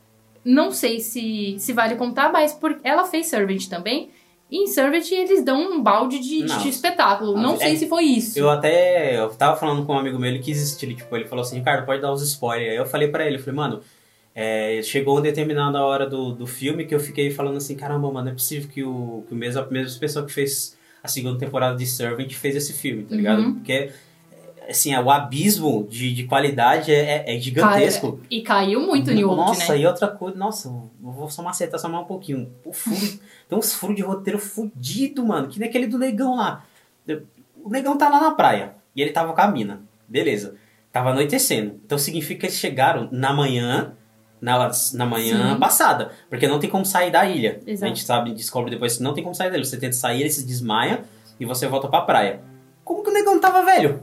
Não 0.44 0.72
sei 0.72 0.98
se, 0.98 1.54
se 1.60 1.72
vale 1.72 1.94
contar, 1.94 2.32
mas 2.32 2.52
por, 2.52 2.80
ela 2.82 3.04
fez 3.04 3.26
Servant 3.26 3.68
também. 3.68 4.10
E 4.50 4.62
em 4.64 4.66
Servant 4.66 5.10
eles 5.12 5.44
dão 5.44 5.60
um 5.60 5.82
balde 5.82 6.18
de, 6.18 6.42
de 6.44 6.68
espetáculo. 6.68 7.36
Não 7.36 7.54
É- 7.54 7.58
sei 7.58 7.76
se 7.76 7.86
foi 7.86 8.04
isso. 8.04 8.38
Eu 8.38 8.48
até. 8.48 9.18
Eu 9.18 9.28
tava 9.30 9.56
falando 9.56 9.84
com 9.84 9.92
um 9.94 9.98
amigo 9.98 10.18
meu, 10.18 10.30
ele 10.30 10.38
quis 10.38 10.62
assistir, 10.62 10.94
tipo, 10.94 11.14
ele 11.16 11.26
falou 11.26 11.42
assim, 11.44 11.58
Ricardo, 11.58 11.84
pode 11.84 12.00
dar 12.00 12.10
os 12.12 12.22
spoilers. 12.22 12.70
Aí 12.70 12.76
eu 12.76 12.86
falei 12.86 13.08
pra 13.08 13.26
ele, 13.26 13.36
eu 13.36 13.40
falei, 13.40 13.54
mano, 13.56 13.80
é, 14.34 14.80
chegou 14.82 15.16
uma 15.16 15.20
determinada 15.20 15.82
hora 15.84 16.08
do, 16.08 16.32
do 16.32 16.46
filme 16.46 16.86
que 16.86 16.94
eu 16.94 17.00
fiquei 17.00 17.30
falando 17.30 17.56
assim, 17.58 17.74
caramba, 17.74 18.06
mano, 18.10 18.24
não 18.26 18.32
é 18.32 18.34
possível 18.34 18.68
que 18.72 18.82
o, 18.82 19.24
que 19.28 19.34
o 19.34 19.36
mesmo, 19.36 19.60
a 19.60 19.66
mesma 19.66 19.98
pessoa 20.00 20.24
que 20.24 20.32
fez 20.32 20.76
a 21.02 21.08
segunda 21.08 21.38
temporada 21.38 21.76
de 21.76 21.86
Servant 21.86 22.32
fez 22.32 22.56
esse 22.56 22.72
filme, 22.72 23.02
tá 23.04 23.14
ligado? 23.16 23.40
Uhum. 23.42 23.54
Porque, 23.54 23.90
assim, 24.68 24.94
o 24.96 25.10
abismo 25.10 25.86
de, 25.88 26.12
de 26.12 26.24
qualidade 26.24 26.92
é, 26.92 27.24
é- 27.26 27.36
é 27.36 27.40
gigantesco. 27.40 28.20
E 28.30 28.42
caiu 28.42 28.80
muito 28.80 29.10
em 29.10 29.24
outro, 29.24 29.36
Nossa, 29.44 29.72
né? 29.72 29.80
e 29.80 29.86
outra 29.86 30.08
coisa, 30.08 30.36
nossa, 30.36 30.70
vou 31.00 31.30
só 31.30 31.42
macetar 31.42 31.80
só 31.80 31.88
mais 31.88 32.04
um 32.04 32.06
pouquinho. 32.06 32.50
O 32.64 32.72
furo, 32.72 33.18
tem 33.48 33.58
uns 33.58 33.72
furos 33.72 33.96
de 33.96 34.02
roteiro 34.02 34.38
fudido, 34.38 35.24
mano, 35.24 35.48
que 35.48 35.58
nem 35.58 35.68
aquele 35.68 35.86
do 35.86 35.98
negão 35.98 36.36
lá. 36.36 36.64
O 37.64 37.70
negão 37.70 37.96
tá 37.96 38.08
lá 38.08 38.20
na 38.20 38.30
praia 38.32 38.74
e 38.94 39.00
ele 39.02 39.10
tava 39.10 39.32
com 39.32 39.40
a 39.40 39.48
mina. 39.48 39.80
Beleza. 40.06 40.54
Tava 40.92 41.10
anoitecendo. 41.10 41.80
Então 41.84 41.98
significa 41.98 42.40
que 42.40 42.46
eles 42.46 42.56
chegaram 42.58 43.08
na 43.12 43.32
manhã, 43.32 43.92
na, 44.40 44.70
na 44.94 45.06
manhã 45.06 45.54
Sim. 45.54 45.58
passada. 45.60 46.12
Porque 46.30 46.46
não 46.48 46.58
tem 46.58 46.68
como 46.70 46.84
sair 46.86 47.10
da 47.10 47.26
ilha. 47.26 47.60
Exato. 47.66 47.84
A 47.84 47.88
gente 47.94 48.04
sabe, 48.04 48.32
descobre 48.34 48.70
depois 48.70 48.96
que 48.96 49.02
não 49.02 49.12
tem 49.14 49.22
como 49.22 49.34
sair 49.34 49.50
dele. 49.50 49.64
Você 49.64 49.76
tenta 49.78 49.92
sair, 49.94 50.20
ele 50.20 50.30
se 50.30 50.46
desmaia 50.46 51.04
e 51.38 51.44
você 51.44 51.66
volta 51.66 51.88
pra 51.88 52.00
praia. 52.02 52.40
Como 52.84 53.02
que 53.02 53.10
o 53.10 53.12
negão 53.12 53.38
tava 53.38 53.64
velho? 53.64 54.02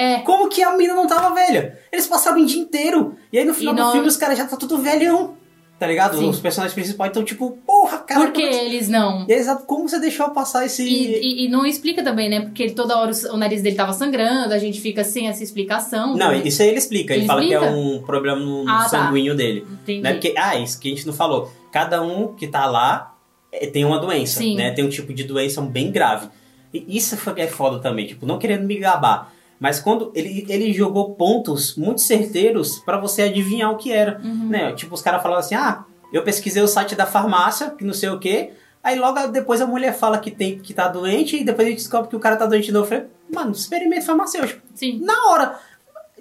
É, 0.00 0.18
Como 0.20 0.48
que 0.48 0.62
a 0.62 0.76
mina 0.76 0.94
não 0.94 1.06
tava 1.06 1.34
velha? 1.34 1.78
Eles 1.92 2.06
passaram 2.06 2.40
o 2.40 2.46
dia 2.46 2.60
inteiro. 2.60 3.16
E 3.32 3.38
aí 3.38 3.44
no 3.44 3.52
final 3.52 3.74
E 3.74 3.76
do 3.76 3.82
não- 3.82 3.92
filme 3.92 4.06
os 4.06 4.16
caras 4.16 4.38
já 4.38 4.46
tá 4.46 4.56
tudo 4.56 4.78
velhão. 4.78 5.36
Tá 5.78 5.86
ligado? 5.86 6.18
Sim. 6.18 6.28
Os 6.28 6.40
personagens 6.40 6.74
principais 6.74 7.10
estão 7.10 7.22
tipo, 7.24 7.52
porra, 7.64 7.98
cara. 7.98 8.20
Por 8.22 8.32
que 8.32 8.40
como 8.42 8.52
que- 8.52 8.58
eles 8.66 8.88
não? 8.88 9.24
Exato, 9.28 9.64
como 9.64 9.88
você 9.88 10.00
deixou 10.00 10.28
passar 10.30 10.66
esse. 10.66 10.82
E, 10.82 11.20
e- 11.20 11.44
e 11.44 11.48
não 11.48 11.64
explica 11.64 12.02
também, 12.02 12.28
né? 12.28 12.40
Porque 12.40 12.70
toda 12.70 12.98
hora 12.98 13.12
o, 13.12 13.34
o 13.34 13.36
nariz 13.36 13.62
dele 13.62 13.76
tava 13.76 13.92
sangrando, 13.92 14.52
a 14.52 14.58
gente 14.58 14.80
fica 14.80 15.04
sem 15.04 15.28
essa 15.28 15.40
explicação. 15.42 16.16
Não, 16.16 16.32
né? 16.32 16.42
isso 16.44 16.62
aí 16.62 16.68
ele 16.68 16.78
explica. 16.78 17.12
Ele, 17.14 17.20
Ele 17.20 17.26
fala 17.28 17.40
que 17.42 17.52
explica? 17.54 17.72
é 17.72 17.76
um 17.76 18.02
problema 18.02 18.40
no, 18.40 18.68
Ah, 18.68 18.88
tá. 18.90 19.10
dele. 19.12 19.64
Entendi. 19.82 20.00
Né? 20.00 20.12
Porque, 20.14 20.34
ah, 20.36 20.56
isso 20.58 20.80
que 20.80 20.88
a 20.92 20.94
gente 20.96 21.06
não 21.06 21.12
falou. 21.14 21.48
Cada 21.70 22.02
um 22.02 22.34
que 22.34 22.48
tá 22.48 22.66
lá 22.66 23.14
é, 23.52 23.68
tem 23.68 23.84
uma 23.84 24.00
doença, 24.00 24.40
Sim. 24.40 24.56
né? 24.56 24.72
Tem 24.72 24.84
um 24.84 24.88
tipo 24.88 25.14
de 25.14 25.22
doença 25.22 25.60
bem 25.62 25.92
grave. 25.92 26.28
E 26.74 26.84
isso 26.96 27.16
que 27.16 27.40
é 27.40 27.46
foda 27.46 27.78
também, 27.78 28.04
tipo, 28.06 28.26
não 28.26 28.36
querendo 28.38 28.64
me 28.66 28.76
gabar. 28.78 29.32
Mas 29.58 29.80
quando 29.80 30.12
ele, 30.14 30.46
ele 30.48 30.72
jogou 30.72 31.14
pontos 31.14 31.74
muito 31.76 32.00
certeiros 32.00 32.78
pra 32.80 32.96
você 32.98 33.22
adivinhar 33.22 33.70
o 33.72 33.76
que 33.76 33.92
era. 33.92 34.20
Uhum. 34.22 34.48
Né? 34.48 34.72
Tipo, 34.72 34.94
os 34.94 35.02
caras 35.02 35.20
falavam 35.22 35.40
assim, 35.44 35.54
ah, 35.56 35.84
eu 36.12 36.22
pesquisei 36.22 36.62
o 36.62 36.68
site 36.68 36.94
da 36.94 37.04
farmácia, 37.06 37.70
que 37.70 37.84
não 37.84 37.92
sei 37.94 38.08
o 38.08 38.18
quê. 38.18 38.52
Aí 38.84 38.96
logo 38.98 39.26
depois 39.28 39.60
a 39.60 39.66
mulher 39.66 39.92
fala 39.98 40.18
que, 40.18 40.30
tem, 40.30 40.58
que 40.60 40.72
tá 40.72 40.86
doente 40.88 41.36
e 41.36 41.44
depois 41.44 41.66
a 41.66 41.70
gente 41.70 41.80
descobre 41.80 42.08
que 42.08 42.16
o 42.16 42.20
cara 42.20 42.36
tá 42.36 42.46
doente 42.46 42.66
de 42.66 42.72
novo. 42.72 42.84
Eu 42.86 42.88
falei, 42.88 43.06
mano, 43.34 43.50
experimento 43.52 44.06
farmacêutico. 44.06 44.60
Sim. 44.74 45.00
Na 45.04 45.28
hora, 45.30 45.58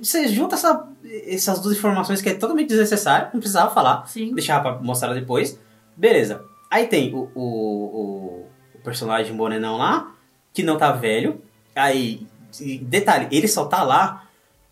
você 0.01 0.27
junta 0.27 0.55
essa- 0.55 0.87
essas 1.27 1.59
duas 1.59 1.77
informações 1.77 2.21
que 2.21 2.29
é 2.29 2.33
totalmente 2.33 2.67
desnecessário, 2.69 3.29
não 3.33 3.39
precisava 3.39 3.73
falar, 3.73 4.05
Sim. 4.07 4.33
deixava 4.33 4.73
pra 4.73 4.81
mostrar 4.83 5.13
depois. 5.13 5.59
Beleza. 5.95 6.41
Aí 6.69 6.87
tem 6.87 7.13
o, 7.13 7.29
o, 7.33 7.41
o, 7.41 8.45
o 8.75 8.79
personagem 8.83 9.33
morenão 9.33 9.77
lá, 9.77 10.11
que 10.53 10.63
não 10.63 10.77
tá 10.77 10.91
velho. 10.91 11.39
Aí, 11.75 12.25
e 12.61 12.77
detalhe, 12.77 13.27
ele 13.31 13.47
só 13.47 13.65
tá 13.65 13.83
lá 13.83 14.25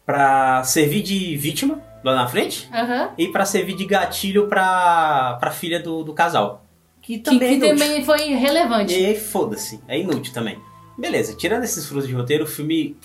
pra 0.06 0.64
servir 0.64 1.02
de 1.02 1.36
vítima 1.38 1.82
lá 2.04 2.16
na 2.16 2.28
frente 2.28 2.70
Aham. 2.74 3.10
e 3.18 3.28
pra 3.30 3.46
servir 3.46 3.76
de 3.76 3.86
gatilho 3.86 4.48
pra, 4.48 5.38
pra 5.40 5.52
filha 5.52 5.80
do, 5.82 6.04
do 6.04 6.14
casal. 6.14 6.64
Que 7.02 7.18
Que, 7.18 7.24
também 7.24 7.60
que 7.60 7.66
é 7.66 7.70
inútil. 7.70 7.86
também 7.88 8.04
foi 8.06 8.34
relevante. 8.34 8.94
E 8.94 9.16
foda-se, 9.16 9.80
é 9.88 10.00
inútil 10.00 10.34
também. 10.34 10.60
Beleza, 10.98 11.36
tirando 11.36 11.64
esses 11.64 11.86
frutos 11.88 12.08
de 12.08 12.14
roteiro, 12.14 12.44
o 12.46 12.48
filme 12.48 12.96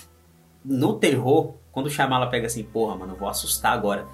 no 0.63 0.93
terror, 0.99 1.53
quando 1.71 1.87
o 1.87 1.89
Shyamala 1.89 2.29
pega 2.29 2.47
assim, 2.47 2.63
porra, 2.63 2.95
mano, 2.95 3.13
eu 3.13 3.17
vou 3.17 3.27
assustar 3.29 3.73
agora. 3.73 4.05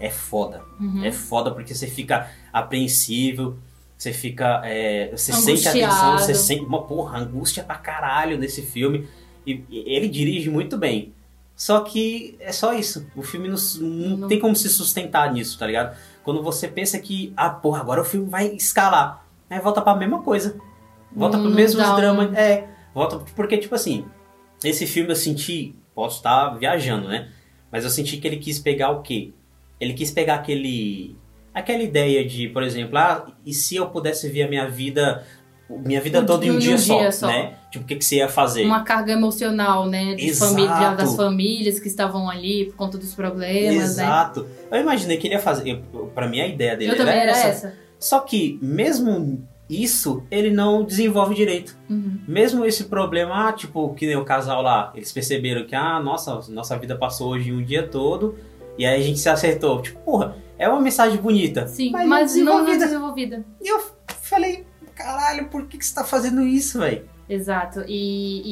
É 0.00 0.10
foda. 0.10 0.62
Uhum. 0.80 1.04
É 1.04 1.12
foda 1.12 1.50
porque 1.52 1.74
você 1.74 1.86
fica 1.86 2.28
apreensível, 2.52 3.56
você 3.96 4.12
fica. 4.12 4.60
é, 4.64 5.10
você 5.12 5.32
sente 5.32 5.68
a 5.68 5.72
tensão, 5.72 6.08
Angustiado. 6.10 6.18
você 6.18 6.34
sente 6.34 6.64
uma 6.64 6.82
porra, 6.82 7.18
angústia 7.18 7.62
pra 7.62 7.76
caralho 7.76 8.36
nesse 8.38 8.62
filme. 8.62 9.06
E, 9.46 9.64
ele 9.70 10.08
dirige 10.08 10.50
muito 10.50 10.76
bem. 10.78 11.12
Só 11.54 11.80
que 11.80 12.36
é 12.40 12.50
só 12.52 12.72
isso. 12.74 13.06
O 13.14 13.22
filme 13.22 13.48
não, 13.48 13.56
não 13.80 14.16
Não- 14.18 14.28
tem 14.28 14.38
como 14.40 14.56
se 14.56 14.68
sustentar 14.68 15.32
nisso, 15.32 15.58
tá 15.58 15.66
ligado? 15.66 15.96
Quando 16.24 16.42
você 16.42 16.66
pensa 16.66 16.98
que, 16.98 17.32
ah, 17.36 17.50
porra, 17.50 17.80
agora 17.80 18.00
o 18.00 18.04
filme 18.04 18.28
vai 18.28 18.46
escalar. 18.48 19.24
Aí 19.50 19.60
volta 19.60 19.82
pra 19.82 19.94
mesma 19.94 20.22
coisa. 20.22 20.56
Volta 21.14 21.36
Não- 21.36 21.44
pro 21.44 21.54
mesmo 21.54 21.80
um- 21.82 21.96
drama. 21.96 22.24
É, 22.38 22.66
volta. 22.94 23.18
Porque, 23.36 23.58
tipo 23.58 23.74
assim, 23.74 24.04
esse 24.64 24.86
filme 24.86 25.10
eu 25.10 25.16
senti. 25.16 25.74
Posso 25.94 26.16
estar 26.16 26.50
viajando, 26.56 27.06
né? 27.08 27.28
Mas 27.70 27.84
eu 27.84 27.90
senti 27.90 28.16
que 28.16 28.26
ele 28.26 28.38
quis 28.38 28.58
pegar 28.58 28.90
o 28.90 29.02
quê? 29.02 29.30
Ele 29.78 29.92
quis 29.92 30.10
pegar 30.10 30.36
aquele. 30.36 31.14
Aquela 31.52 31.82
ideia 31.82 32.26
de, 32.26 32.48
por 32.48 32.62
exemplo, 32.62 32.96
ah, 32.96 33.26
e 33.44 33.52
se 33.52 33.76
eu 33.76 33.90
pudesse 33.90 34.26
ver 34.30 34.44
a 34.44 34.48
minha 34.48 34.66
vida. 34.70 35.22
Minha 35.84 36.00
vida 36.00 36.20
Um- 36.20 36.26
toda 36.26 36.44
em 36.44 36.50
um, 36.50 36.54
em 36.54 36.56
um 36.56 36.60
dia, 36.60 36.78
só, 36.78 36.98
dia 36.98 37.12
só. 37.12 37.26
né? 37.26 37.54
Tipo, 37.70 37.84
o 37.84 37.88
que, 37.88 37.96
que 37.96 38.04
você 38.04 38.16
ia 38.16 38.28
fazer? 38.28 38.64
Uma 38.64 38.82
carga 38.82 39.12
emocional, 39.12 39.86
né? 39.86 40.14
De 40.14 40.26
Exato. 40.28 40.52
família, 40.52 40.90
das 40.94 41.16
famílias 41.16 41.80
que 41.80 41.88
estavam 41.88 42.28
ali 42.28 42.66
por 42.66 42.76
conta 42.76 42.98
dos 42.98 43.14
problemas, 43.14 43.76
né? 43.76 43.82
Exato. 44.04 44.46
Eu 44.70 44.80
imaginei 44.80 45.16
que 45.16 45.26
ele 45.26 45.34
ia 45.34 45.40
fazer. 45.40 45.68
Eu, 45.92 46.06
pra 46.06 46.28
mim, 46.28 46.40
a 46.40 46.46
ideia 46.46 46.76
dele 46.76 46.92
Eu 46.92 46.96
também 46.96 47.14
era 47.14 47.30
essa. 47.32 47.48
essa. 47.48 47.74
Só 47.98 48.20
que, 48.20 48.58
mesmo 48.60 49.42
isso, 49.70 50.22
ele 50.30 50.50
não 50.50 50.84
desenvolve 50.84 51.34
direito. 51.34 51.76
Uhum. 51.88 52.18
Mesmo 52.28 52.64
esse 52.64 52.84
problema, 52.84 53.48
ah, 53.48 53.52
tipo, 53.52 53.94
que 53.94 54.06
nem 54.06 54.16
o 54.16 54.24
casal 54.24 54.60
lá, 54.60 54.92
eles 54.94 55.10
perceberam 55.12 55.64
que, 55.64 55.74
ah, 55.74 55.98
nossa, 56.00 56.40
nossa 56.50 56.76
vida 56.76 56.94
passou 56.96 57.30
hoje 57.30 57.52
um 57.52 57.62
dia 57.64 57.86
todo, 57.86 58.34
e 58.76 58.84
aí 58.84 59.00
a 59.00 59.02
gente 59.04 59.18
se 59.18 59.28
acertou. 59.28 59.80
Tipo, 59.80 59.98
porra, 60.00 60.36
é 60.58 60.68
uma 60.68 60.80
mensagem 60.80 61.16
bonita. 61.18 61.66
Sim, 61.68 61.90
mas, 61.90 62.06
mas, 62.06 62.36
não 62.36 62.64
não 62.66 62.76
desenvolvida. 62.76 63.44
E 63.62 63.68
eu 63.72 63.80
falei, 64.20 64.66
caralho, 64.94 65.48
por 65.48 65.66
que, 65.66 65.78
que 65.78 65.86
você 65.86 65.94
tá 65.94 66.04
fazendo 66.04 66.42
isso, 66.42 66.78
velho? 66.78 67.08
Exato. 67.28 67.84
E, 67.88 68.42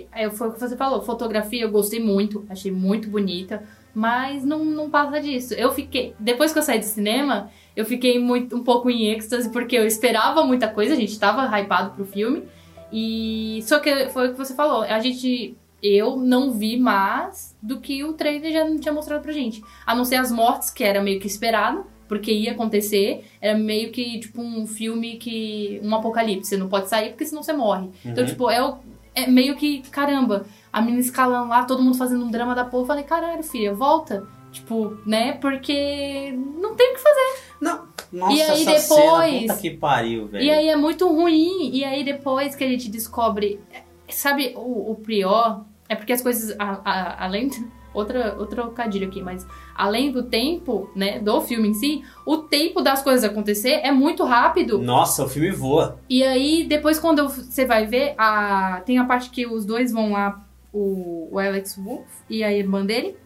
e 0.00 0.06
é, 0.12 0.30
foi 0.30 0.48
o 0.48 0.52
que 0.52 0.60
você 0.60 0.76
falou. 0.76 1.02
Fotografia 1.02 1.62
eu 1.62 1.70
gostei 1.70 2.00
muito, 2.00 2.46
achei 2.48 2.70
muito 2.70 3.08
bonita, 3.08 3.62
mas 3.94 4.44
não, 4.44 4.64
não 4.64 4.88
passa 4.88 5.20
disso. 5.20 5.54
Eu 5.54 5.72
fiquei. 5.72 6.14
Depois 6.18 6.52
que 6.52 6.58
eu 6.58 6.62
saí 6.62 6.78
do 6.78 6.84
cinema, 6.84 7.50
eu 7.74 7.84
fiquei 7.84 8.18
muito, 8.18 8.56
um 8.56 8.64
pouco 8.64 8.88
em 8.88 9.12
êxtase, 9.12 9.50
porque 9.50 9.76
eu 9.76 9.86
esperava 9.86 10.44
muita 10.44 10.68
coisa, 10.68 10.94
a 10.94 10.96
gente 10.96 11.18
tava 11.18 11.46
hypado 11.58 11.90
pro 11.94 12.06
filme. 12.06 12.44
E. 12.92 13.60
Só 13.64 13.80
que 13.80 14.08
foi 14.10 14.28
o 14.28 14.32
que 14.32 14.38
você 14.38 14.54
falou. 14.54 14.82
A 14.82 14.98
gente. 15.00 15.56
Eu 15.82 16.16
não 16.16 16.52
vi 16.52 16.78
mais 16.78 17.54
do 17.62 17.80
que 17.80 18.02
o 18.02 18.14
trailer 18.14 18.50
já 18.50 18.64
não 18.64 18.78
tinha 18.78 18.94
mostrado 18.94 19.22
pra 19.22 19.30
gente. 19.30 19.62
A 19.84 19.94
não 19.94 20.06
ser 20.06 20.16
as 20.16 20.32
mortes, 20.32 20.70
que 20.70 20.82
era 20.82 21.02
meio 21.02 21.20
que 21.20 21.26
esperado, 21.26 21.84
porque 22.08 22.32
ia 22.32 22.52
acontecer. 22.52 23.24
Era 23.40 23.56
meio 23.58 23.90
que, 23.90 24.20
tipo, 24.20 24.40
um 24.42 24.66
filme 24.66 25.16
que. 25.16 25.80
um 25.82 25.94
apocalipse. 25.94 26.50
Você 26.50 26.56
não 26.56 26.68
pode 26.68 26.88
sair 26.88 27.10
porque 27.10 27.24
senão 27.26 27.42
você 27.42 27.52
morre. 27.52 27.88
Então, 28.04 28.22
Uhum. 28.24 28.30
tipo, 28.30 28.50
é, 28.50 28.62
o- 28.64 28.78
é 29.14 29.26
meio 29.26 29.56
que, 29.56 29.80
caramba, 29.90 30.44
a 30.72 30.80
menina 30.80 31.00
escalando 31.00 31.48
lá, 31.48 31.64
todo 31.64 31.82
mundo 31.82 31.96
fazendo 31.96 32.24
um 32.24 32.30
drama 32.30 32.54
da 32.54 32.64
porra. 32.64 32.82
Eu 32.82 32.86
falei, 32.86 33.04
caralho, 33.04 33.42
filha, 33.42 33.72
volta. 33.74 34.26
Tipo, 34.52 34.96
né? 35.04 35.32
Porque 35.32 36.32
não 36.32 36.74
tem 36.74 36.92
o 36.92 36.94
que 36.94 37.00
fazer. 37.02 37.42
Não, 37.60 37.86
nossa, 38.12 38.32
E 38.32 38.42
aí 38.42 38.66
essa 38.66 38.94
depois- 38.94 39.30
cena, 39.30 39.40
puta 39.48 39.60
que 39.60 39.70
pariu, 39.70 40.26
velho. 40.28 40.44
E 40.44 40.50
aí 40.50 40.68
é 40.68 40.76
muito 40.76 41.06
ruim. 41.08 41.70
E 41.74 41.84
aí 41.84 42.02
depois 42.04 42.54
que 42.54 42.64
a 42.64 42.68
gente 42.68 42.88
descobre. 42.90 43.60
Sabe, 44.08 44.54
o, 44.56 44.92
o 44.92 44.94
pior 44.94 45.64
é 45.88 45.94
porque 45.94 46.12
as 46.12 46.22
coisas. 46.22 46.54
a- 46.58 46.80
a- 46.84 47.24
além. 47.24 47.50
Outra, 47.96 48.36
outro 48.38 48.62
trocadilho 48.62 49.08
aqui, 49.08 49.22
mas 49.22 49.46
além 49.74 50.12
do 50.12 50.22
tempo, 50.22 50.90
né, 50.94 51.18
do 51.18 51.40
filme 51.40 51.68
em 51.68 51.74
si, 51.74 52.02
o 52.26 52.36
tempo 52.36 52.82
das 52.82 53.02
coisas 53.02 53.24
acontecer 53.24 53.80
é 53.82 53.90
muito 53.90 54.22
rápido. 54.22 54.78
Nossa, 54.78 55.24
o 55.24 55.28
filme 55.28 55.50
voa. 55.50 55.98
E 56.08 56.22
aí, 56.22 56.64
depois, 56.64 56.98
quando 56.98 57.26
você 57.26 57.64
vai 57.64 57.86
ver, 57.86 58.14
a... 58.18 58.82
tem 58.84 58.98
a 58.98 59.04
parte 59.04 59.30
que 59.30 59.46
os 59.46 59.64
dois 59.64 59.92
vão 59.92 60.12
lá, 60.12 60.44
o, 60.72 61.28
o 61.32 61.38
Alex 61.38 61.76
Wolf 61.76 62.06
e 62.28 62.44
a 62.44 62.52
irmã 62.52 62.84
dele, 62.84 63.16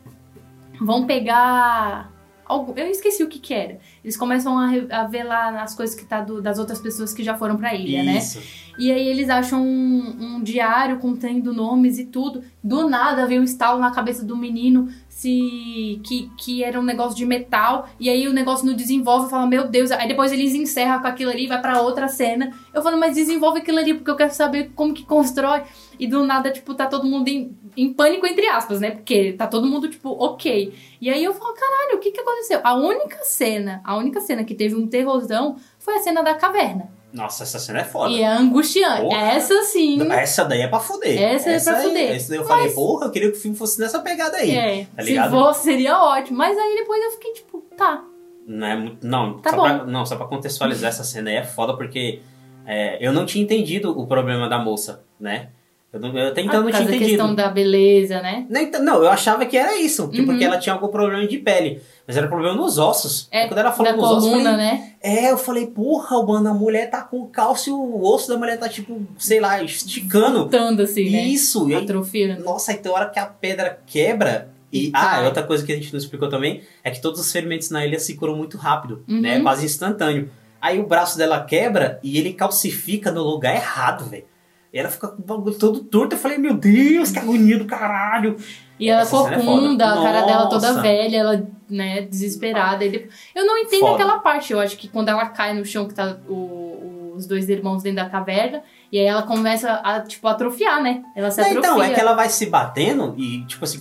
vão 0.80 1.04
pegar. 1.04 2.12
Algo... 2.50 2.72
Eu 2.76 2.86
esqueci 2.88 3.22
o 3.22 3.28
que 3.28 3.38
que 3.38 3.54
era. 3.54 3.78
Eles 4.04 4.16
começam 4.16 4.58
a, 4.58 4.70
a 4.90 5.04
ver 5.06 5.24
lá 5.24 5.62
as 5.62 5.74
coisas 5.74 5.94
que 5.94 6.04
tá 6.04 6.20
do- 6.20 6.42
das 6.42 6.58
outras 6.58 6.80
pessoas 6.80 7.12
que 7.14 7.22
já 7.22 7.36
foram 7.36 7.56
pra 7.56 7.74
ilha, 7.74 8.02
né? 8.02 8.18
Isso. 8.18 8.40
E 8.78 8.90
aí 8.90 9.06
eles 9.08 9.28
acham 9.28 9.62
um, 9.62 10.16
um 10.36 10.42
diário 10.42 10.98
contendo 10.98 11.52
nomes 11.52 11.98
e 11.98 12.06
tudo. 12.06 12.42
Do 12.62 12.88
nada 12.88 13.26
vem 13.26 13.38
um 13.38 13.44
estalo 13.44 13.78
na 13.78 13.90
cabeça 13.90 14.24
do 14.24 14.36
menino 14.36 14.88
se 15.10 16.00
que, 16.04 16.30
que 16.38 16.62
era 16.62 16.78
um 16.78 16.84
negócio 16.84 17.16
de 17.16 17.26
metal. 17.26 17.88
E 17.98 18.08
aí 18.08 18.28
o 18.28 18.32
negócio 18.32 18.64
não 18.64 18.74
desenvolve 18.74 19.28
fala, 19.28 19.44
meu 19.44 19.66
Deus. 19.68 19.90
Aí 19.90 20.06
depois 20.06 20.30
eles 20.30 20.54
encerram 20.54 21.02
com 21.02 21.08
aquilo 21.08 21.30
ali 21.30 21.48
vai 21.48 21.60
pra 21.60 21.82
outra 21.82 22.08
cena. 22.08 22.56
Eu 22.72 22.80
falo, 22.80 22.96
mas 22.96 23.16
desenvolve 23.16 23.58
aquilo 23.58 23.78
ali 23.78 23.92
porque 23.92 24.10
eu 24.10 24.16
quero 24.16 24.32
saber 24.32 24.70
como 24.74 24.94
que 24.94 25.04
constrói. 25.04 25.62
E 25.98 26.06
do 26.06 26.24
nada, 26.24 26.50
tipo, 26.50 26.72
tá 26.74 26.86
todo 26.86 27.06
mundo 27.06 27.28
em, 27.28 27.54
em 27.76 27.92
pânico, 27.92 28.26
entre 28.26 28.46
aspas, 28.46 28.80
né? 28.80 28.92
Porque 28.92 29.34
tá 29.34 29.46
todo 29.46 29.66
mundo, 29.66 29.88
tipo, 29.88 30.10
ok. 30.10 30.72
E 31.00 31.10
aí 31.10 31.22
eu 31.22 31.34
falo, 31.34 31.54
caralho, 31.54 31.96
o 31.96 31.98
que 31.98 32.12
que 32.12 32.20
aconteceu? 32.20 32.60
A 32.62 32.74
única 32.74 33.18
cena, 33.24 33.82
a 33.84 33.96
única 33.96 34.20
cena 34.20 34.44
que 34.44 34.54
teve 34.54 34.76
um 34.76 34.86
terrorzão 34.86 35.56
foi 35.78 35.96
a 35.96 36.00
cena 36.00 36.22
da 36.22 36.34
caverna. 36.34 36.99
Nossa, 37.12 37.42
essa 37.42 37.58
cena 37.58 37.80
é 37.80 37.84
foda. 37.84 38.10
E 38.12 38.22
é 38.22 38.26
angustiante. 38.26 39.02
Porra. 39.02 39.20
Essa 39.32 39.62
sim. 39.64 40.10
Essa 40.12 40.44
daí 40.44 40.60
é 40.62 40.68
pra 40.68 40.78
fuder. 40.80 41.20
Essa 41.20 41.50
é 41.50 41.60
pra 41.60 41.76
aí- 41.78 41.82
fuder. 41.88 42.10
Essa 42.16 42.28
daí 42.28 42.38
eu 42.38 42.44
falei, 42.44 42.70
porra, 42.70 43.06
eu 43.06 43.10
queria 43.10 43.30
que 43.32 43.36
o 43.38 43.40
filme 43.40 43.56
fosse 43.56 43.80
nessa 43.80 43.98
pegada 44.00 44.36
aí. 44.36 44.50
É, 44.54 44.86
tá 44.96 45.02
se 45.02 45.08
ligado? 45.08 45.30
fosse 45.30 45.62
seria 45.64 45.98
ótimo. 45.98 46.38
Mas 46.38 46.56
aí 46.56 46.76
depois 46.76 47.02
eu 47.04 47.10
fiquei 47.12 47.32
tipo, 47.32 47.64
tá. 47.76 48.04
Não, 48.46 48.66
é 48.66 48.76
muito, 48.76 49.06
não, 49.06 49.38
Tá 49.40 49.50
só 49.50 49.56
bom. 49.56 49.62
pra, 49.62 49.84
não, 49.84 50.06
só 50.06 50.16
pra 50.16 50.26
contextualizar 50.26 50.88
essa 50.88 51.04
cena 51.04 51.30
aí 51.30 51.36
é 51.36 51.44
foda 51.44 51.76
porque 51.76 52.20
é, 52.66 52.96
eu 53.04 53.12
não 53.12 53.24
tinha 53.26 53.42
entendido 53.44 53.90
o 53.98 54.06
problema 54.06 54.48
da 54.48 54.58
moça, 54.58 55.04
né? 55.18 55.48
Eu, 55.92 55.98
não, 55.98 56.16
eu 56.16 56.28
até 56.28 56.40
então 56.40 56.60
Ah, 56.60 56.62
não 56.62 56.70
tinha 56.70 56.82
entendido. 56.82 57.04
questão 57.08 57.34
da 57.34 57.48
beleza, 57.48 58.22
né? 58.22 58.46
T- 58.70 58.78
Não, 58.78 59.02
eu 59.02 59.08
achava 59.10 59.44
que 59.44 59.56
era 59.56 59.76
isso, 59.76 60.06
tipo, 60.08 60.18
Uhum. 60.20 60.26
porque 60.26 60.44
ela 60.44 60.56
tinha 60.56 60.72
algum 60.72 60.86
problema 60.86 61.26
de 61.26 61.36
pele. 61.38 61.80
Mas 62.06 62.16
era 62.16 62.28
problema 62.28 62.54
nos 62.54 62.78
ossos. 62.78 63.26
É, 63.30 63.46
quando 63.48 63.58
ela 63.58 63.72
falou 63.72 63.90
da 63.92 63.96
nos 63.98 64.04
ossos, 64.10 64.24
eu 64.24 64.30
coluna, 64.30 64.50
falei, 64.52 64.66
né? 64.66 64.92
É, 65.02 65.30
eu 65.32 65.36
falei, 65.36 65.66
porra, 65.66 66.22
mano, 66.24 66.48
a 66.48 66.54
mulher 66.54 66.88
tá 66.90 67.02
com 67.02 67.26
cálcio, 67.26 67.76
o 67.76 68.04
osso 68.08 68.28
da 68.28 68.36
mulher 68.36 68.56
tá, 68.58 68.68
tipo, 68.68 69.02
sei 69.18 69.40
lá, 69.40 69.60
esticando. 69.62 70.44
Lutando 70.44 70.82
assim, 70.82 71.10
né? 71.10 71.22
Isso, 71.24 71.68
e 71.68 71.74
Atrofiando. 71.74 72.44
nossa, 72.44 72.70
aí 72.70 72.78
tem 72.78 72.90
hora 72.92 73.08
que 73.10 73.18
a 73.18 73.26
pedra 73.26 73.80
quebra. 73.86 74.48
E, 74.72 74.92
ah, 74.94 75.22
outra 75.24 75.42
coisa 75.42 75.66
que 75.66 75.72
a 75.72 75.74
gente 75.74 75.92
não 75.92 75.98
explicou 75.98 76.28
também 76.28 76.62
é 76.84 76.90
que 76.92 77.02
todos 77.02 77.18
os 77.18 77.32
ferimentos 77.32 77.68
na 77.70 77.84
ilha 77.84 77.98
se 77.98 78.14
curam 78.14 78.36
muito 78.36 78.56
rápido, 78.56 79.02
Uhum. 79.08 79.20
né? 79.20 79.40
Quase 79.40 79.66
instantâneo. 79.66 80.30
Aí 80.62 80.78
o 80.78 80.86
braço 80.86 81.18
dela 81.18 81.42
quebra 81.42 81.98
e 82.02 82.16
ele 82.16 82.32
calcifica 82.32 83.10
no 83.10 83.24
lugar 83.24 83.56
errado, 83.56 84.04
velho. 84.08 84.24
E 84.72 84.78
ela 84.78 84.88
fica 84.88 85.08
com 85.08 85.20
o 85.20 85.24
bagulho 85.24 85.58
todo 85.58 85.80
torto. 85.80 86.14
Eu 86.14 86.18
falei, 86.18 86.38
meu 86.38 86.54
Deus, 86.54 87.10
que 87.10 87.18
agonia 87.18 87.58
do 87.58 87.64
caralho. 87.64 88.36
E 88.78 88.88
ela 88.88 89.02
Essa 89.02 89.16
é 89.16 89.18
corcunda, 89.18 89.88
foda. 89.94 90.00
a 90.00 90.02
cara 90.02 90.22
dela 90.26 90.48
toda 90.48 90.80
velha, 90.80 91.16
ela, 91.18 91.46
né, 91.68 92.02
desesperada. 92.02 92.88
Depois- 92.88 93.12
Eu 93.34 93.44
não 93.46 93.58
entendo 93.58 93.80
Foda. 93.80 93.94
aquela 93.94 94.18
parte, 94.20 94.52
eu 94.52 94.60
acho 94.60 94.76
que 94.76 94.88
quando 94.88 95.08
ela 95.08 95.26
cai 95.26 95.52
no 95.54 95.64
chão, 95.64 95.86
que 95.88 95.94
tá 95.94 96.16
o- 96.28 97.12
os 97.16 97.26
dois 97.26 97.48
irmãos 97.48 97.82
dentro 97.82 98.02
da 98.02 98.08
caverna, 98.08 98.62
e 98.90 98.98
aí 98.98 99.04
ela 99.04 99.22
começa 99.22 99.70
a, 99.72 100.00
tipo, 100.00 100.26
atrofiar, 100.26 100.82
né? 100.82 101.02
Ela 101.14 101.30
se 101.30 101.40
Não, 101.40 101.48
atrofia. 101.48 101.70
então, 101.70 101.82
é 101.82 101.90
que 101.92 102.00
ela 102.00 102.14
vai 102.14 102.28
se 102.30 102.46
batendo 102.46 103.14
e, 103.18 103.44
tipo 103.46 103.64
assim, 103.64 103.78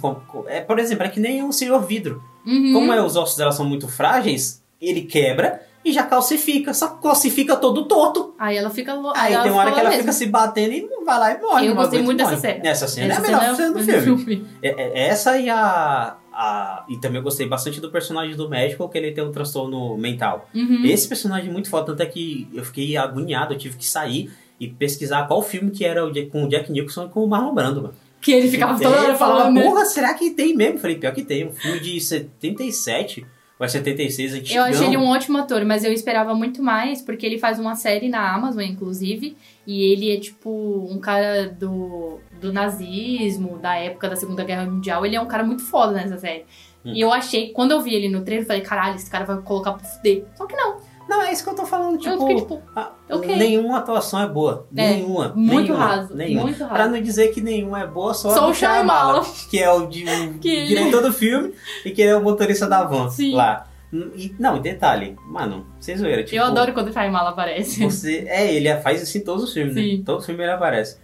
é, 0.47 0.59
por 0.59 0.77
exemplo, 0.79 1.05
é 1.05 1.09
que 1.09 1.19
nem 1.19 1.41
um 1.43 1.51
senhor 1.51 1.79
vidro. 1.85 2.21
Uhum. 2.45 2.73
Como 2.73 2.91
é, 2.91 3.01
os 3.01 3.15
ossos 3.15 3.37
dela 3.37 3.51
são 3.53 3.63
muito 3.65 3.87
frágeis, 3.87 4.61
ele 4.81 5.03
quebra 5.03 5.61
e 5.83 5.91
já 5.91 6.03
calcifica. 6.03 6.73
Só 6.73 6.87
calcifica 6.89 7.55
todo 7.55 7.85
torto. 7.85 8.33
Aí 8.37 8.57
ela 8.57 8.69
fica 8.69 8.93
louca. 8.93 9.19
Aí 9.19 9.35
tem 9.41 9.51
uma 9.51 9.61
hora 9.61 9.71
que 9.71 9.79
ela 9.79 9.91
fica 9.91 10.11
se 10.11 10.25
batendo 10.25 10.73
e 10.73 10.87
vai 11.05 11.19
lá 11.19 11.31
e 11.33 11.41
morre. 11.41 11.67
Eu 11.67 11.75
gostei 11.75 12.01
muito 12.01 12.17
dessa 12.17 12.37
cena. 12.37 12.59
Essa 12.63 12.87
cena 12.87 13.13
é 13.13 13.17
a 13.17 13.19
melhor 13.21 13.55
cena 13.55 13.71
do 13.73 13.79
filme. 13.83 14.45
É, 14.61 14.69
é- 14.69 15.07
essa 15.07 15.37
e 15.37 15.49
a, 15.49 16.15
a. 16.33 16.85
E 16.89 16.97
também 16.97 17.17
eu 17.17 17.23
gostei 17.23 17.47
bastante 17.47 17.79
do 17.79 17.89
personagem 17.91 18.35
do 18.35 18.49
médico, 18.49 18.87
que 18.89 18.97
ele 18.97 19.11
tem 19.11 19.23
um 19.23 19.31
transtorno 19.31 19.97
mental. 19.97 20.49
Uhum. 20.53 20.83
Esse 20.85 21.07
personagem 21.07 21.49
é 21.49 21.51
muito 21.53 21.69
foda, 21.69 21.85
tanto 21.87 22.01
é 22.03 22.05
que 22.05 22.47
eu 22.53 22.63
fiquei 22.63 22.95
agoniado, 22.97 23.53
eu 23.53 23.57
tive 23.57 23.77
que 23.77 23.85
sair 23.85 24.31
e 24.59 24.67
pesquisar 24.67 25.25
qual 25.27 25.41
filme 25.41 25.71
que 25.71 25.85
era 25.85 26.05
o 26.05 26.11
Jack- 26.11 26.29
com 26.29 26.43
o 26.43 26.49
Jack 26.49 26.69
Nicholson 26.71 27.05
e 27.05 27.09
com 27.09 27.23
o 27.23 27.27
Marlon 27.27 27.53
Brando, 27.53 27.81
mano. 27.81 27.93
Que 28.21 28.33
ele 28.33 28.49
ficava 28.49 28.77
toda 28.77 28.93
É, 28.93 28.99
hora 28.99 29.11
eu 29.13 29.17
falando, 29.17 29.53
né? 29.53 29.61
porra, 29.63 29.85
será 29.85 30.13
que 30.13 30.31
tem 30.31 30.53
mesmo? 30.53 30.77
Falei, 30.79 30.97
pior 30.97 31.13
que 31.13 31.23
tem. 31.23 31.47
Um 31.47 31.53
filme 31.53 31.79
de 31.79 32.01
77 32.01 33.25
ou 33.59 33.65
é 33.65 33.67
76, 33.67 34.33
antigão. 34.35 34.65
Eu 34.65 34.71
achei 34.71 34.87
ele 34.87 34.95
um 34.95 35.09
ótimo 35.09 35.37
ator, 35.37 35.65
mas 35.65 35.83
eu 35.83 35.91
esperava 35.91 36.33
muito 36.33 36.63
mais, 36.63 37.01
porque 37.01 37.25
ele 37.25 37.37
faz 37.37 37.59
uma 37.59 37.75
série 37.75 38.07
na 38.07 38.33
Amazon, 38.33 38.63
inclusive, 38.63 39.35
e 39.67 39.83
ele 39.91 40.15
é 40.15 40.17
tipo 40.17 40.87
um 40.89 40.97
cara 40.97 41.49
do, 41.49 42.21
do 42.39 42.53
nazismo, 42.53 43.57
da 43.57 43.75
época 43.75 44.07
da 44.07 44.15
Segunda 44.15 44.45
Guerra 44.45 44.65
Mundial. 44.65 45.05
Ele 45.05 45.17
é 45.17 45.21
um 45.21 45.27
cara 45.27 45.43
muito 45.43 45.61
foda 45.61 45.91
nessa 45.91 46.17
série. 46.17 46.45
Hum. 46.85 46.93
E 46.95 47.01
eu 47.01 47.11
achei, 47.11 47.49
quando 47.49 47.71
eu 47.71 47.81
vi 47.81 47.93
ele 47.93 48.07
no 48.07 48.21
trailer, 48.21 48.45
eu 48.45 48.47
falei, 48.47 48.61
caralho, 48.61 48.95
esse 48.95 49.11
cara 49.11 49.25
vai 49.25 49.41
colocar 49.41 49.73
pra 49.73 49.85
fuder. 49.85 50.23
Só 50.35 50.45
que 50.45 50.55
não. 50.55 50.77
Não, 51.09 51.23
é 51.23 51.31
isso 51.33 51.43
que 51.43 51.49
eu 51.49 51.55
tô 51.55 51.65
falando, 51.65 51.93
eu 51.95 51.99
tipo... 51.99 52.19
fiquei 52.19 52.35
tipo, 52.35 52.61
ah, 52.75 52.91
ok. 53.09 53.35
Nenhuma 53.35 53.79
atuação 53.79 54.21
é 54.21 54.27
boa. 54.27 54.67
É, 54.77 54.91
nenhuma. 54.93 55.33
muito 55.35 55.71
nenhuma, 55.73 55.85
raso. 55.85 56.15
Nenhuma. 56.15 56.43
Muito 56.43 56.59
raso. 56.59 56.73
Pra 56.73 56.87
não 56.87 57.01
dizer 57.01 57.29
que 57.29 57.41
nenhuma 57.41 57.81
é 57.81 57.87
boa, 57.87 58.13
só, 58.13 58.29
Só 58.29 58.45
a 58.45 58.47
o 58.49 58.53
Shyamalan. 58.53 59.23
que 59.49 59.57
é 59.57 59.71
o, 59.71 59.87
de, 59.87 60.03
o 60.03 60.37
Que- 60.39 60.67
diretor 60.67 61.01
do 61.01 61.11
filme 61.11 61.53
e 61.83 61.89
que 61.89 62.01
ele 62.03 62.11
é 62.11 62.15
o 62.15 62.21
motorista 62.23 62.67
da 62.67 62.83
van 62.83 63.09
Sim. 63.09 63.33
lá. 63.33 63.65
E, 63.91 64.35
não, 64.37 64.59
detalhe, 64.61 65.17
mano, 65.25 65.65
vocês 65.79 65.99
viram, 65.99 66.23
tipo... 66.23 66.35
eu 66.35 66.43
adoro 66.43 66.73
quando 66.73 66.89
o 66.89 66.93
Shyamalan 66.93 67.29
aparece. 67.31 67.83
Você, 67.83 68.25
é, 68.27 68.53
ele 68.53 68.71
faz 68.77 69.01
isso 69.01 69.17
em 69.17 69.21
todos 69.21 69.43
os 69.45 69.51
filmes, 69.51 69.73
Sim. 69.73 69.97
né? 69.97 70.03
Todo 70.05 70.21
filme 70.21 70.43
ele 70.43 70.51
aparece. 70.51 70.99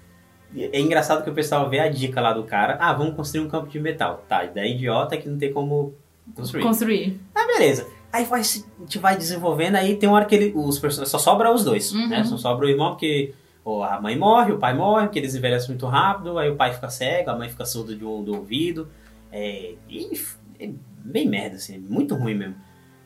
É 0.55 0.79
engraçado 0.79 1.23
que 1.23 1.29
o 1.29 1.33
pessoal 1.33 1.67
vê 1.67 1.79
a 1.79 1.89
dica 1.89 2.21
lá 2.21 2.31
do 2.31 2.43
cara. 2.43 2.77
Ah, 2.79 2.93
vamos 2.93 3.15
construir 3.15 3.43
um 3.43 3.49
campo 3.49 3.67
de 3.67 3.79
metal. 3.79 4.23
Tá, 4.29 4.45
ideia 4.45 4.71
idiota 4.71 5.17
que 5.17 5.27
não 5.27 5.37
tem 5.37 5.51
como 5.51 5.95
construir. 6.35 6.63
Construir. 6.63 7.19
Ah, 7.33 7.45
beleza. 7.47 7.87
Aí 8.15 8.23
vai, 8.25 8.39
a 8.39 8.43
gente 8.43 8.97
vai 8.97 9.17
desenvolvendo, 9.17 9.75
aí 9.75 9.95
tem 9.97 10.07
uma 10.07 10.15
hora 10.15 10.25
que 10.25 10.33
ele, 10.35 10.53
os 10.55 10.79
personagens. 10.79 11.11
Só 11.11 11.17
sobra 11.19 11.51
os 11.53 11.63
dois, 11.65 11.91
Uhum. 11.91 12.07
né? 12.07 12.23
Só 12.23 12.37
sobra 12.37 12.65
o 12.65 12.69
irmão, 12.69 12.91
porque 12.91 13.33
ou 13.63 13.83
a 13.83 13.99
mãe 13.99 14.17
morre, 14.17 14.53
o 14.53 14.57
pai 14.57 14.73
morre, 14.73 15.07
porque 15.07 15.19
eles 15.19 15.35
envelhecem 15.35 15.69
muito 15.69 15.85
rápido, 15.87 16.37
aí 16.37 16.49
o 16.49 16.55
pai 16.55 16.71
fica 16.73 16.87
cego, 16.89 17.31
a 17.31 17.35
mãe 17.37 17.49
fica 17.49 17.65
surda 17.65 17.95
de 17.95 18.05
um, 18.05 18.23
do 18.23 18.35
ouvido. 18.35 18.87
É, 19.31 19.73
e 19.89 20.11
é 20.59 20.69
bem 21.03 21.27
merda, 21.27 21.57
assim, 21.57 21.77
muito 21.77 22.15
ruim 22.15 22.35
mesmo. 22.35 22.55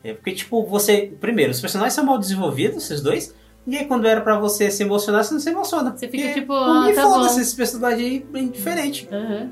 É 0.04 0.12
porque, 0.14 0.32
tipo, 0.32 0.64
você. 0.64 1.12
Primeiro, 1.20 1.50
os 1.50 1.60
personagens 1.60 1.94
são 1.94 2.04
mal 2.04 2.18
desenvolvidos, 2.18 2.84
esses 2.84 3.00
dois. 3.02 3.34
E 3.66 3.76
aí, 3.76 3.86
quando 3.86 4.06
era 4.06 4.20
pra 4.20 4.38
você 4.38 4.70
se 4.70 4.82
emocionar, 4.82 5.24
você 5.24 5.32
não 5.34 5.40
se 5.40 5.50
emociona. 5.50 5.90
Você 5.96 6.08
fica 6.08 6.32
tipo, 6.34 6.52
ah, 6.52 6.86
me 6.86 6.92
tá 6.94 7.02
foda-se, 7.02 7.40
esse 7.40 7.56
personagem 7.56 8.06
aí 8.06 8.20
bem 8.20 8.48
diferente. 8.48 9.08
Aham. 9.10 9.50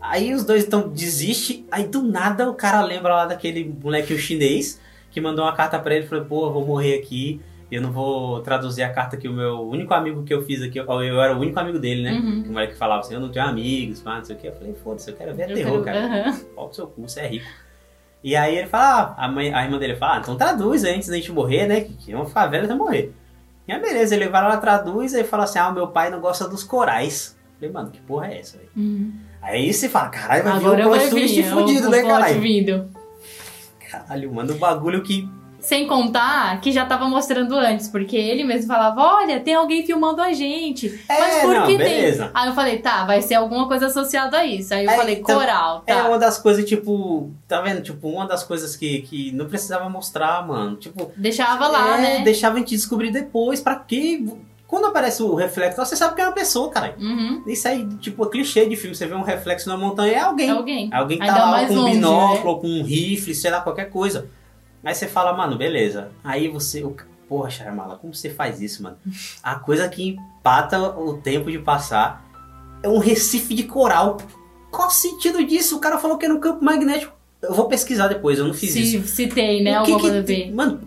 Aí 0.00 0.32
os 0.32 0.44
dois 0.44 0.64
então 0.64 0.88
desiste, 0.88 1.66
aí 1.70 1.84
do 1.88 2.00
nada 2.02 2.48
o 2.48 2.54
cara 2.54 2.80
lembra 2.84 3.12
lá 3.14 3.26
daquele 3.26 3.64
moleque 3.82 4.16
chinês 4.16 4.80
que 5.16 5.20
mandou 5.22 5.46
uma 5.46 5.54
carta 5.54 5.78
pra 5.78 5.94
ele 5.94 6.04
e 6.04 6.08
falou, 6.08 6.26
pô, 6.26 6.50
vou 6.52 6.66
morrer 6.66 6.98
aqui, 6.98 7.40
eu 7.72 7.80
não 7.80 7.90
vou 7.90 8.42
traduzir 8.42 8.82
a 8.82 8.92
carta 8.92 9.16
que 9.16 9.26
o 9.26 9.32
meu 9.32 9.66
único 9.66 9.94
amigo 9.94 10.22
que 10.24 10.34
eu 10.34 10.42
fiz 10.42 10.60
aqui, 10.60 10.78
eu, 10.78 10.84
eu 11.02 11.18
era 11.22 11.34
o 11.34 11.40
único 11.40 11.58
amigo 11.58 11.78
dele, 11.78 12.02
né? 12.02 12.12
Uhum. 12.12 12.42
O 12.46 12.52
moleque 12.52 12.74
falava 12.74 13.00
assim, 13.00 13.14
eu 13.14 13.20
não 13.20 13.30
tenho 13.30 13.46
amigos, 13.46 14.02
pá, 14.02 14.16
não 14.18 14.24
sei 14.26 14.36
o 14.36 14.38
que. 14.38 14.46
Eu 14.46 14.52
falei, 14.52 14.74
foda-se, 14.74 15.10
eu 15.10 15.16
quero 15.16 15.34
ver 15.34 15.48
Eu 15.48 15.54
terror, 15.56 15.82
quero- 15.82 15.98
cara. 16.06 16.36
Qual 16.54 16.68
o 16.68 16.74
seu 16.74 16.86
cu, 16.86 17.08
você 17.08 17.20
é 17.20 17.28
rico. 17.28 17.46
E 18.22 18.36
aí 18.36 18.58
ele 18.58 18.66
fala, 18.68 19.14
ah, 19.16 19.24
a, 19.24 19.28
mãe, 19.28 19.54
a 19.54 19.64
irmã 19.64 19.78
dele 19.78 19.96
fala, 19.96 20.16
ah, 20.16 20.18
então 20.18 20.36
traduz 20.36 20.84
antes 20.84 21.08
da 21.08 21.14
gente 21.16 21.32
morrer, 21.32 21.66
né? 21.66 21.80
Que 21.80 22.12
vamos 22.12 22.28
ficar 22.28 22.46
velho 22.48 22.66
até 22.66 22.74
morrer. 22.74 23.14
E 23.66 23.72
aí 23.72 23.80
beleza, 23.80 24.14
ele 24.14 24.28
vai 24.28 24.42
lá, 24.42 24.58
traduz, 24.58 25.14
aí 25.14 25.24
fala 25.24 25.44
assim, 25.44 25.58
ah, 25.58 25.70
o 25.70 25.72
meu 25.72 25.88
pai 25.88 26.10
não 26.10 26.20
gosta 26.20 26.46
dos 26.46 26.62
corais. 26.62 27.34
Eu 27.54 27.70
falei, 27.70 27.72
mano, 27.72 27.90
que 27.90 28.00
porra 28.02 28.26
é 28.34 28.38
essa, 28.40 28.58
velho? 28.58 28.68
Uhum. 28.76 29.12
Aí 29.40 29.72
você 29.72 29.88
fala, 29.88 30.10
caralho, 30.10 30.44
vai 30.44 30.52
Agora 30.52 30.76
vir 30.76 30.86
um 30.86 30.90
plot 30.90 31.08
twist 31.08 31.34
vir, 31.40 31.44
fudido, 31.50 31.88
né, 31.88 32.02
caralho? 32.02 32.40
vindo. 32.40 32.90
Caralho, 34.04 34.32
manda 34.32 34.52
um 34.52 34.58
bagulho 34.58 35.02
que. 35.02 35.28
Sem 35.58 35.86
contar 35.86 36.60
que 36.60 36.70
já 36.70 36.84
tava 36.84 37.08
mostrando 37.08 37.56
antes, 37.56 37.88
porque 37.88 38.14
ele 38.16 38.44
mesmo 38.44 38.68
falava, 38.68 39.00
olha, 39.02 39.40
tem 39.40 39.54
alguém 39.54 39.84
filmando 39.84 40.20
a 40.22 40.32
gente. 40.32 40.86
É, 41.08 41.18
Mas 41.18 41.40
por 41.40 41.54
não, 41.54 41.66
que 41.66 41.76
beleza. 41.78 42.24
tem? 42.24 42.30
Aí 42.34 42.48
eu 42.48 42.54
falei, 42.54 42.78
tá, 42.78 43.04
vai 43.04 43.20
ser 43.22 43.34
alguma 43.34 43.66
coisa 43.66 43.86
associada 43.86 44.36
a 44.38 44.46
isso. 44.46 44.72
Aí 44.74 44.84
eu 44.84 44.90
É, 44.90 44.96
falei, 44.96 45.14
então, 45.16 45.36
coral, 45.40 45.82
É 45.86 45.94
tá. 45.94 46.06
uma 46.08 46.18
das 46.18 46.38
coisas, 46.38 46.64
tipo, 46.64 47.30
tá 47.48 47.62
vendo? 47.62 47.80
Tipo, 47.82 48.06
uma 48.08 48.26
das 48.28 48.44
coisas 48.44 48.76
que, 48.76 49.00
que 49.02 49.32
não 49.32 49.46
precisava 49.46 49.88
mostrar, 49.88 50.46
mano. 50.46 50.76
Tipo, 50.76 51.10
Deixava 51.16 51.66
lá, 51.66 51.98
é, 51.98 52.00
né? 52.18 52.20
deixava 52.22 52.56
a 52.56 52.58
gente 52.58 52.76
descobrir 52.76 53.10
depois. 53.10 53.58
Pra 53.60 53.74
quê? 53.76 54.22
Quando 54.66 54.86
aparece 54.86 55.22
o 55.22 55.34
reflexo, 55.34 55.84
você 55.84 55.94
sabe 55.94 56.16
que 56.16 56.20
é 56.20 56.24
uma 56.24 56.32
pessoa, 56.32 56.70
cara. 56.70 56.96
Uhum. 56.98 57.42
Isso 57.46 57.68
aí, 57.68 57.86
tipo, 57.98 58.24
é 58.24 58.28
clichê 58.28 58.66
de 58.66 58.74
filme. 58.74 58.96
Você 58.96 59.06
vê 59.06 59.14
um 59.14 59.22
reflexo 59.22 59.68
na 59.68 59.76
montanha, 59.76 60.12
é 60.12 60.20
alguém. 60.20 60.48
É 60.48 60.52
alguém. 60.52 60.90
Alguém 60.92 61.18
que 61.18 61.24
Ainda 61.24 61.36
tá 61.36 61.50
lá 61.50 61.66
com 61.66 61.74
um 61.74 61.84
binóculo, 61.90 62.54
né? 62.54 62.60
com 62.60 62.68
um 62.68 62.82
rifle, 62.82 63.34
sei 63.34 63.50
lá, 63.50 63.60
qualquer 63.60 63.90
coisa. 63.90 64.28
Aí 64.84 64.94
você 64.94 65.06
fala, 65.06 65.32
mano, 65.32 65.56
beleza. 65.56 66.10
Aí 66.22 66.48
você. 66.48 66.84
Porra, 67.28 67.50
Charamala, 67.50 67.96
como 67.96 68.14
você 68.14 68.30
faz 68.30 68.60
isso, 68.60 68.82
mano? 68.82 68.96
A 69.42 69.56
coisa 69.56 69.88
que 69.88 70.06
empata 70.08 70.78
o 70.96 71.14
tempo 71.14 71.50
de 71.50 71.58
passar 71.58 72.24
é 72.82 72.88
um 72.88 72.98
recife 72.98 73.54
de 73.54 73.64
coral. 73.64 74.16
Qual 74.70 74.88
o 74.88 74.92
sentido 74.92 75.44
disso? 75.44 75.76
O 75.76 75.80
cara 75.80 75.98
falou 75.98 76.18
que 76.18 76.24
era 76.24 76.34
um 76.34 76.40
campo 76.40 76.64
magnético. 76.64 77.12
Eu 77.42 77.54
vou 77.54 77.66
pesquisar 77.66 78.08
depois, 78.08 78.38
eu 78.38 78.46
não 78.46 78.54
fiz 78.54 78.74
isso. 78.74 79.06
Se, 79.06 79.14
se 79.14 79.26
tem, 79.28 79.62
né? 79.62 79.80
O 79.80 79.84
que 79.84 80.24
que. 80.24 80.50
Mano, 80.52 80.80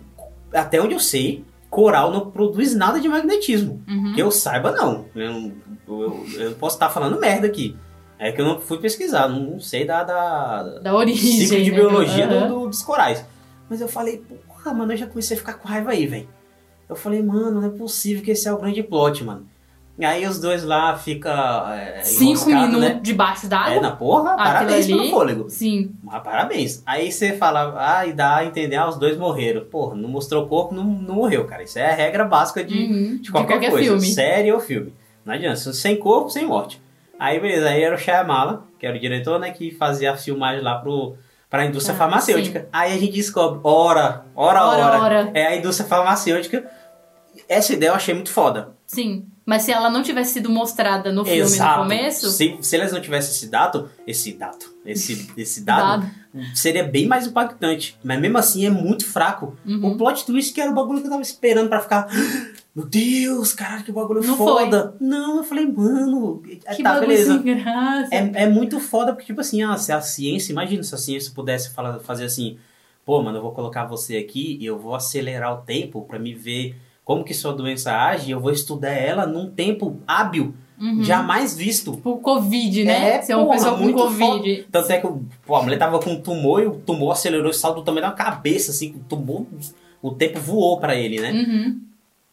até 0.52 0.80
onde 0.80 0.94
eu 0.94 1.00
sei, 1.00 1.44
coral 1.70 2.10
não 2.10 2.30
produz 2.30 2.74
nada 2.74 3.00
de 3.00 3.08
magnetismo. 3.08 3.82
Uhum. 3.88 4.12
Que 4.14 4.20
eu 4.20 4.30
saiba, 4.30 4.72
não. 4.72 5.06
Eu, 5.14 5.52
eu- 5.88 6.26
eu 6.38 6.52
posso 6.56 6.76
estar 6.76 6.90
falando 6.90 7.18
merda 7.20 7.46
aqui. 7.46 7.76
É 8.18 8.30
que 8.32 8.40
eu 8.40 8.44
não 8.44 8.60
fui 8.60 8.78
pesquisar, 8.78 9.28
não, 9.28 9.58
sei 9.60 9.86
da, 9.86 10.04
da, 10.04 10.62
Da 10.80 10.94
origem. 10.94 11.32
ciclo 11.46 11.62
de 11.64 11.70
né? 11.70 11.76
biologia 11.76 12.26
do- 12.26 12.34
Aham. 12.34 12.48
do- 12.48 12.66
dos 12.68 12.82
corais. 12.82 13.24
Mas 13.68 13.80
eu 13.80 13.88
falei, 13.88 14.22
porra, 14.46 14.74
mano, 14.74 14.92
eu 14.92 14.96
já 14.96 15.06
comecei 15.06 15.36
a 15.36 15.40
ficar 15.40 15.54
com 15.54 15.66
raiva 15.68 15.92
aí, 15.92 16.06
velho. 16.06 16.28
Eu 16.88 16.96
falei, 16.96 17.22
mano, 17.22 17.60
não 17.60 17.66
é 17.68 17.70
possível 17.70 18.22
que 18.22 18.32
esse 18.32 18.46
é 18.48 18.52
o 18.52 18.58
grande 18.58 18.82
plot, 18.82 19.22
mano. 19.24 19.46
E 20.00 20.04
aí 20.04 20.26
os 20.26 20.40
dois 20.40 20.64
lá 20.64 20.96
ficam. 20.96 21.30
É, 21.72 22.00
Cinco 22.02 22.48
enroscado, 22.50 22.66
minutos 22.72 22.80
né? 22.80 23.00
debaixo 23.02 23.46
d'água. 23.48 23.74
É, 23.74 23.80
na 23.80 23.90
porra, 23.90 24.30
Aquilo 24.32 24.44
parabéns 24.46 24.84
ali. 24.86 24.94
pelo 24.96 25.10
fôlego. 25.10 25.50
Sim. 25.50 25.92
Ah, 26.08 26.20
parabéns. 26.20 26.82
Aí 26.86 27.12
você 27.12 27.34
fala, 27.36 27.74
ah, 27.76 28.06
e 28.06 28.12
dá 28.14 28.36
a 28.36 28.44
entender, 28.46 28.76
ah, 28.76 28.88
os 28.88 28.96
dois 28.96 29.16
morreram. 29.18 29.64
Porra, 29.66 29.94
não 29.94 30.08
mostrou 30.08 30.44
o 30.44 30.48
corpo, 30.48 30.74
não, 30.74 30.84
não 30.84 31.14
morreu, 31.16 31.44
cara. 31.44 31.62
Isso 31.62 31.78
é 31.78 31.90
a 31.90 31.94
regra 31.94 32.24
básica 32.24 32.64
de, 32.64 32.74
Uhum. 32.74 33.18
de 33.20 33.30
qualquer, 33.30 33.60
coisa. 33.60 33.76
filme. 33.78 34.06
Série 34.06 34.50
ou 34.50 34.58
filme. 34.58 34.94
Não 35.24 35.34
adianta, 35.34 35.56
sem 35.74 35.96
corpo, 35.96 36.30
sem 36.30 36.46
morte. 36.46 36.80
Aí, 37.18 37.38
beleza, 37.38 37.68
aí 37.68 37.82
era 37.82 37.94
o 37.94 37.98
Shyamala, 37.98 38.64
que 38.78 38.86
era 38.86 38.96
o 38.96 38.98
diretor, 38.98 39.38
né, 39.38 39.50
que 39.50 39.70
fazia 39.70 40.12
a 40.12 40.16
filmagem 40.16 40.62
lá 40.62 40.76
pro, 40.78 41.14
pra 41.50 41.66
indústria 41.66 41.94
Ah, 41.94 41.98
farmacêutica. 41.98 42.66
Aí 42.72 42.94
a 42.94 42.98
gente 42.98 43.12
descobre, 43.12 43.60
ora, 43.62 44.24
Ora, 44.34 44.64
ora, 44.64 44.98
ora. 45.02 45.30
é 45.34 45.46
a 45.48 45.56
indústria 45.56 45.86
farmacêutica. 45.86 46.64
Essa 47.46 47.74
ideia 47.74 47.90
eu 47.90 47.94
achei 47.94 48.14
muito 48.14 48.30
foda. 48.32 48.70
Sim. 48.90 49.24
Mas 49.46 49.62
se 49.62 49.70
ela 49.70 49.88
não 49.88 50.02
tivesse 50.02 50.32
sido 50.32 50.50
mostrada 50.50 51.12
no 51.12 51.24
filme 51.24 51.40
Exato. 51.40 51.76
no 51.76 51.82
começo. 51.84 52.28
Se, 52.28 52.58
se 52.60 52.76
eles 52.76 52.90
não 52.90 53.00
tivessem 53.00 53.30
esse 53.30 53.46
dado, 53.46 53.88
esse 54.04 54.32
dado, 54.32 54.64
esse, 54.84 55.30
esse 55.36 55.60
dado, 55.64 56.02
Dado. 56.02 56.56
seria 56.56 56.82
bem 56.82 57.06
mais 57.06 57.24
impactante. 57.24 57.96
Mas 58.02 58.20
mesmo 58.20 58.36
assim 58.36 58.66
é 58.66 58.70
muito 58.70 59.06
fraco. 59.06 59.56
Uhum. 59.64 59.92
O 59.92 59.96
plot 59.96 60.26
twist 60.26 60.52
que 60.52 60.60
era 60.60 60.72
o 60.72 60.74
bagulho 60.74 61.00
que 61.00 61.06
eu 61.06 61.10
tava 61.10 61.22
esperando 61.22 61.68
pra 61.68 61.78
ficar. 61.78 62.08
Meu 62.74 62.84
Deus, 62.84 63.52
caralho, 63.52 63.84
que 63.84 63.92
bagulho 63.92 64.24
Não 64.24 64.36
foda. 64.36 64.96
Não, 65.00 65.36
eu 65.36 65.44
falei, 65.44 65.66
mano. 65.66 66.42
Que 66.42 66.82
tá, 66.82 66.94
bagulho 66.94 67.08
beleza. 67.08 67.42
É, 68.10 68.42
é 68.42 68.48
muito 68.48 68.80
foda, 68.80 69.12
porque, 69.12 69.26
tipo 69.26 69.40
assim, 69.40 69.62
ah, 69.62 69.76
se 69.76 69.92
a 69.92 70.00
ciência, 70.00 70.50
imagina 70.50 70.82
se 70.82 70.94
a 70.94 70.98
ciência 70.98 71.32
pudesse 71.32 71.70
falar, 71.70 72.00
fazer 72.00 72.24
assim, 72.24 72.58
pô, 73.04 73.22
mano, 73.22 73.38
eu 73.38 73.42
vou 73.42 73.52
colocar 73.52 73.84
você 73.84 74.16
aqui 74.16 74.58
e 74.60 74.66
eu 74.66 74.78
vou 74.78 74.96
acelerar 74.96 75.54
o 75.54 75.58
tempo 75.58 76.02
pra 76.02 76.18
me 76.18 76.34
ver 76.34 76.76
como 77.10 77.24
que 77.24 77.34
sua 77.34 77.52
doença 77.52 77.90
age 77.92 78.30
eu 78.30 78.38
vou 78.38 78.52
estudar 78.52 78.90
ela 78.92 79.26
num 79.26 79.50
tempo 79.50 79.96
hábil, 80.06 80.54
Uhum. 80.80 81.02
jamais 81.02 81.56
visto. 81.56 81.90
Tipo, 81.96 82.18
Covid, 82.18 82.84
né? 82.84 83.16
É, 83.16 83.22
Ser 83.22 83.34
uma 83.34 83.46
porra, 83.46 83.56
pessoa 83.56 83.76
com 83.78 83.92
Covid. 83.92 84.66
Tanto 84.70 84.92
é 84.92 84.98
que 85.00 85.06
o- 85.08 85.24
pô, 85.44 85.56
a 85.56 85.62
mulher 85.64 85.76
tava 85.76 85.98
com 85.98 86.10
um 86.12 86.20
tumor 86.20 86.62
e 86.62 86.66
o 86.66 86.74
tumor 86.76 87.10
acelerou 87.10 87.50
e 87.50 87.54
saltou 87.54 87.82
também 87.82 88.00
na 88.00 88.12
cabeça, 88.12 88.70
assim, 88.70 88.94
o 88.94 89.00
tumor, 89.08 89.44
o 90.00 90.12
tempo 90.12 90.38
voou 90.38 90.78
pra 90.78 90.94
ele, 90.94 91.20
né? 91.20 91.32
Uhum. 91.32 91.80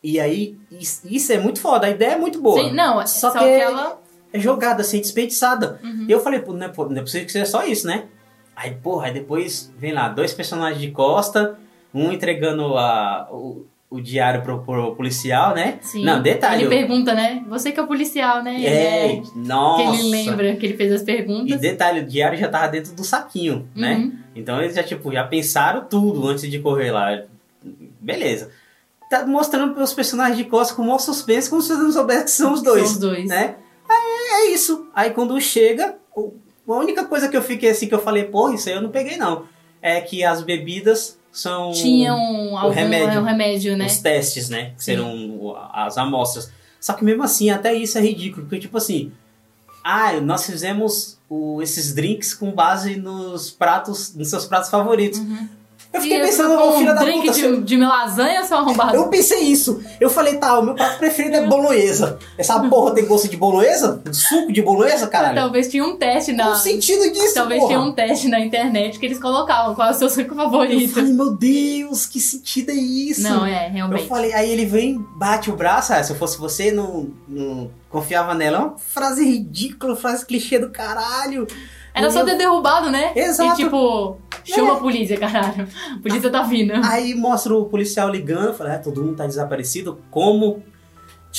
E 0.03 0.19
aí, 0.19 0.55
is- 0.71 1.01
isso 1.05 1.33
é 1.33 1.39
muito 1.39 1.59
foda, 1.59 1.87
a 1.87 1.89
ideia 1.89 2.11
é 2.11 2.17
muito 2.17 2.39
boa. 2.39 2.61
Sim, 2.63 2.71
não, 2.75 3.05
Só 3.07 3.31
só, 3.31 3.39
que- 3.39 3.45
que 3.45 3.49
ela. 3.49 3.99
É 4.31 4.39
jogada, 4.39 4.81
assim, 4.81 4.99
desperdiçada. 5.01 5.79
Uhum. 5.83 6.05
E 6.07 6.11
eu 6.11 6.19
falei, 6.19 6.39
pô, 6.39 6.53
não 6.53 6.67
é, 6.67 6.71
não 6.77 6.97
é 6.97 7.01
possível 7.01 7.25
que 7.25 7.31
seja 7.31 7.45
só 7.47 7.65
isso, 7.65 7.87
né? 7.87 8.03
Aí, 8.55 8.71
porra, 8.75 9.07
aí 9.07 9.13
depois 9.13 9.73
vem 9.79 9.91
lá, 9.91 10.07
dois 10.07 10.33
personagens 10.33 10.79
de 10.81 10.91
costa, 10.91 11.57
um 11.93 12.11
entregando 12.11 12.77
a, 12.77 13.27
o, 13.31 13.65
o 13.89 14.01
diário 14.01 14.41
pro, 14.41 14.59
pro 14.63 14.95
policial, 14.95 15.55
né? 15.55 15.79
Sim. 15.81 16.03
Não, 16.03 16.21
detalhe. 16.21 16.63
Ele 16.63 16.69
pergunta, 16.69 17.13
né? 17.13 17.43
Você 17.47 17.71
que 17.71 17.79
é 17.79 17.83
o 17.83 17.87
policial, 17.87 18.43
né? 18.43 18.61
É, 18.65 19.21
Que 19.21 19.37
nossa. 19.39 19.97
ele 20.01 20.09
lembra 20.09 20.55
que 20.57 20.65
ele 20.65 20.75
fez 20.75 20.91
as 20.91 21.01
E 21.01 21.05
perguntas. 21.05 21.59
detalhe, 21.61 22.01
o 22.01 22.05
diário 22.05 22.37
já 22.37 22.49
tava 22.49 22.67
dentro 22.67 22.93
do 22.93 23.03
saquinho, 23.03 23.67
né? 23.73 23.95
Uhum. 23.95 24.17
Então 24.35 24.61
eles 24.61 24.75
já, 24.75 24.83
tipo, 24.83 25.11
já 25.11 25.23
pensaram 25.23 25.85
tudo 25.85 26.27
antes 26.27 26.49
de 26.51 26.59
correr 26.59 26.91
lá. 26.91 27.23
Beleza. 27.99 28.51
Tá 29.09 29.25
mostrando 29.25 29.73
pros 29.73 29.93
personagens 29.93 30.37
de 30.37 30.43
costas 30.43 30.75
com 30.75 30.81
o 30.81 30.85
maior 30.85 30.99
suspense, 30.99 31.49
como 31.49 31.61
se 31.61 31.69
você 31.69 31.81
não 31.81 31.91
soubesse 31.91 32.23
que 32.25 32.31
são 32.31 32.51
os 32.53 32.61
dois. 32.61 32.83
São 32.83 32.91
os 32.93 32.99
dois. 32.99 33.25
né? 33.29 33.55
Aí 33.87 34.49
é 34.49 34.51
isso. 34.53 34.85
Aí 34.93 35.11
quando 35.11 35.39
chega, 35.39 35.95
a 36.67 36.73
única 36.73 37.05
coisa 37.05 37.29
que 37.29 37.37
eu 37.37 37.41
fiquei 37.41 37.69
assim, 37.69 37.87
que 37.87 37.95
eu 37.95 38.01
falei, 38.01 38.25
porra, 38.25 38.53
isso 38.55 38.67
aí 38.67 38.75
eu 38.75 38.81
não 38.81 38.89
peguei 38.89 39.15
não. 39.15 39.45
É 39.81 40.01
que 40.01 40.25
as 40.25 40.41
bebidas 40.43 41.17
são 41.37 41.71
Tinham 41.71 42.57
algum 42.57 42.73
remédio. 42.73 43.19
um 43.21 43.23
remédio, 43.23 43.77
né? 43.77 43.85
os 43.85 43.97
testes, 43.99 44.49
né? 44.49 44.71
Que 44.77 44.83
serão 44.83 45.55
as 45.71 45.97
amostras. 45.97 46.51
Só 46.79 46.93
que 46.93 47.03
mesmo 47.03 47.23
assim, 47.23 47.49
até 47.49 47.73
isso 47.73 47.97
é 47.97 48.01
ridículo, 48.01 48.43
porque 48.45 48.59
tipo 48.59 48.77
assim, 48.77 49.11
ah, 49.83 50.13
nós 50.21 50.45
fizemos 50.45 51.17
o- 51.29 51.61
esses 51.61 51.93
drinks 51.93 52.33
com 52.33 52.51
base 52.51 52.95
nos 52.97 53.49
pratos, 53.51 54.13
nos 54.15 54.29
seus 54.29 54.45
pratos 54.45 54.69
favoritos. 54.69 55.19
Eu 55.97 56.01
fiquei. 56.01 56.17
E 56.17 56.21
pensando, 56.25 56.53
ô 56.59 56.77
filha 56.77 56.91
um 56.91 56.95
da 56.95 57.01
drink 57.01 57.27
puta, 57.27 57.33
de, 57.33 57.61
de 57.63 57.77
lasanha, 57.77 58.43
seu 58.45 58.57
arrombado? 58.57 58.95
eu 58.95 59.07
pensei 59.09 59.39
isso. 59.39 59.81
Eu 59.99 60.09
falei, 60.09 60.35
tá, 60.37 60.57
o 60.59 60.63
meu 60.63 60.75
prato 60.75 60.97
preferido 60.97 61.35
é 61.35 61.45
bolonhesa. 61.47 62.17
Essa 62.37 62.59
porra 62.69 62.93
tem 62.93 63.05
gosto 63.05 63.27
de 63.27 63.37
bolonhesa? 63.37 64.01
Suco 64.11 64.51
de 64.51 64.61
bolonhesa, 64.61 65.07
caralho? 65.07 65.35
Talvez 65.35 65.67
tinha 65.69 65.83
um 65.83 65.97
teste 65.97 66.31
na. 66.33 66.45
Qual 66.45 66.55
o 66.55 66.59
sentido 66.59 67.11
disso, 67.11 67.33
Talvez 67.33 67.59
porra? 67.61 67.73
tinha 67.73 67.85
um 67.85 67.91
teste 67.91 68.27
na 68.27 68.39
internet 68.39 68.99
que 68.99 69.05
eles 69.05 69.19
colocavam 69.19 69.75
qual 69.75 69.89
é 69.89 69.91
o 69.91 69.93
seu 69.93 70.09
suco 70.09 70.31
Eu 70.31 70.35
favorito. 70.35 70.93
falei, 70.93 71.13
meu 71.13 71.31
Deus, 71.35 72.05
que 72.05 72.19
sentido 72.19 72.71
é 72.71 72.75
isso? 72.75 73.21
Não, 73.21 73.45
é, 73.45 73.67
Eu 73.67 73.71
realmente. 73.73 74.07
falei, 74.07 74.33
aí 74.33 74.49
ele 74.49 74.65
vem, 74.65 74.97
bate 75.15 75.49
o 75.49 75.55
braço, 75.55 75.93
ah, 75.93 76.03
se 76.03 76.11
eu 76.11 76.15
fosse 76.15 76.37
você, 76.37 76.71
não, 76.71 77.09
não 77.27 77.69
confiava 77.89 78.33
nela. 78.33 78.57
É 78.57 78.61
uma 78.61 78.77
frase 78.77 79.23
ridícula, 79.23 79.95
frase 79.95 80.25
clichê 80.25 80.59
do 80.59 80.69
caralho. 80.69 81.47
Era 81.97 82.11
só 82.11 82.23
ter 82.23 82.37
derrubado, 82.37 82.89
né? 82.89 83.11
Exato. 83.15 83.53
E 83.59 83.63
tipo, 83.63 84.17
chama 84.43 84.73
a 84.73 84.75
polícia, 84.77 85.17
caralho. 85.17 85.67
A 85.97 86.01
polícia 86.01 86.29
tá 86.29 86.43
vindo. 86.43 86.73
Aí 86.85 87.13
mostra 87.15 87.53
o 87.55 87.65
policial 87.65 88.09
ligando, 88.09 88.53
falei, 88.53 88.73
ah, 88.73 88.79
todo 88.79 89.03
mundo 89.03 89.15
tá 89.17 89.25
desaparecido. 89.25 89.99
Como? 90.11 90.63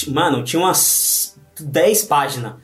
Mano, 0.09 0.43
tinha 0.45 0.61
umas 0.61 1.39
10 1.61 2.05
páginas. 2.05 2.55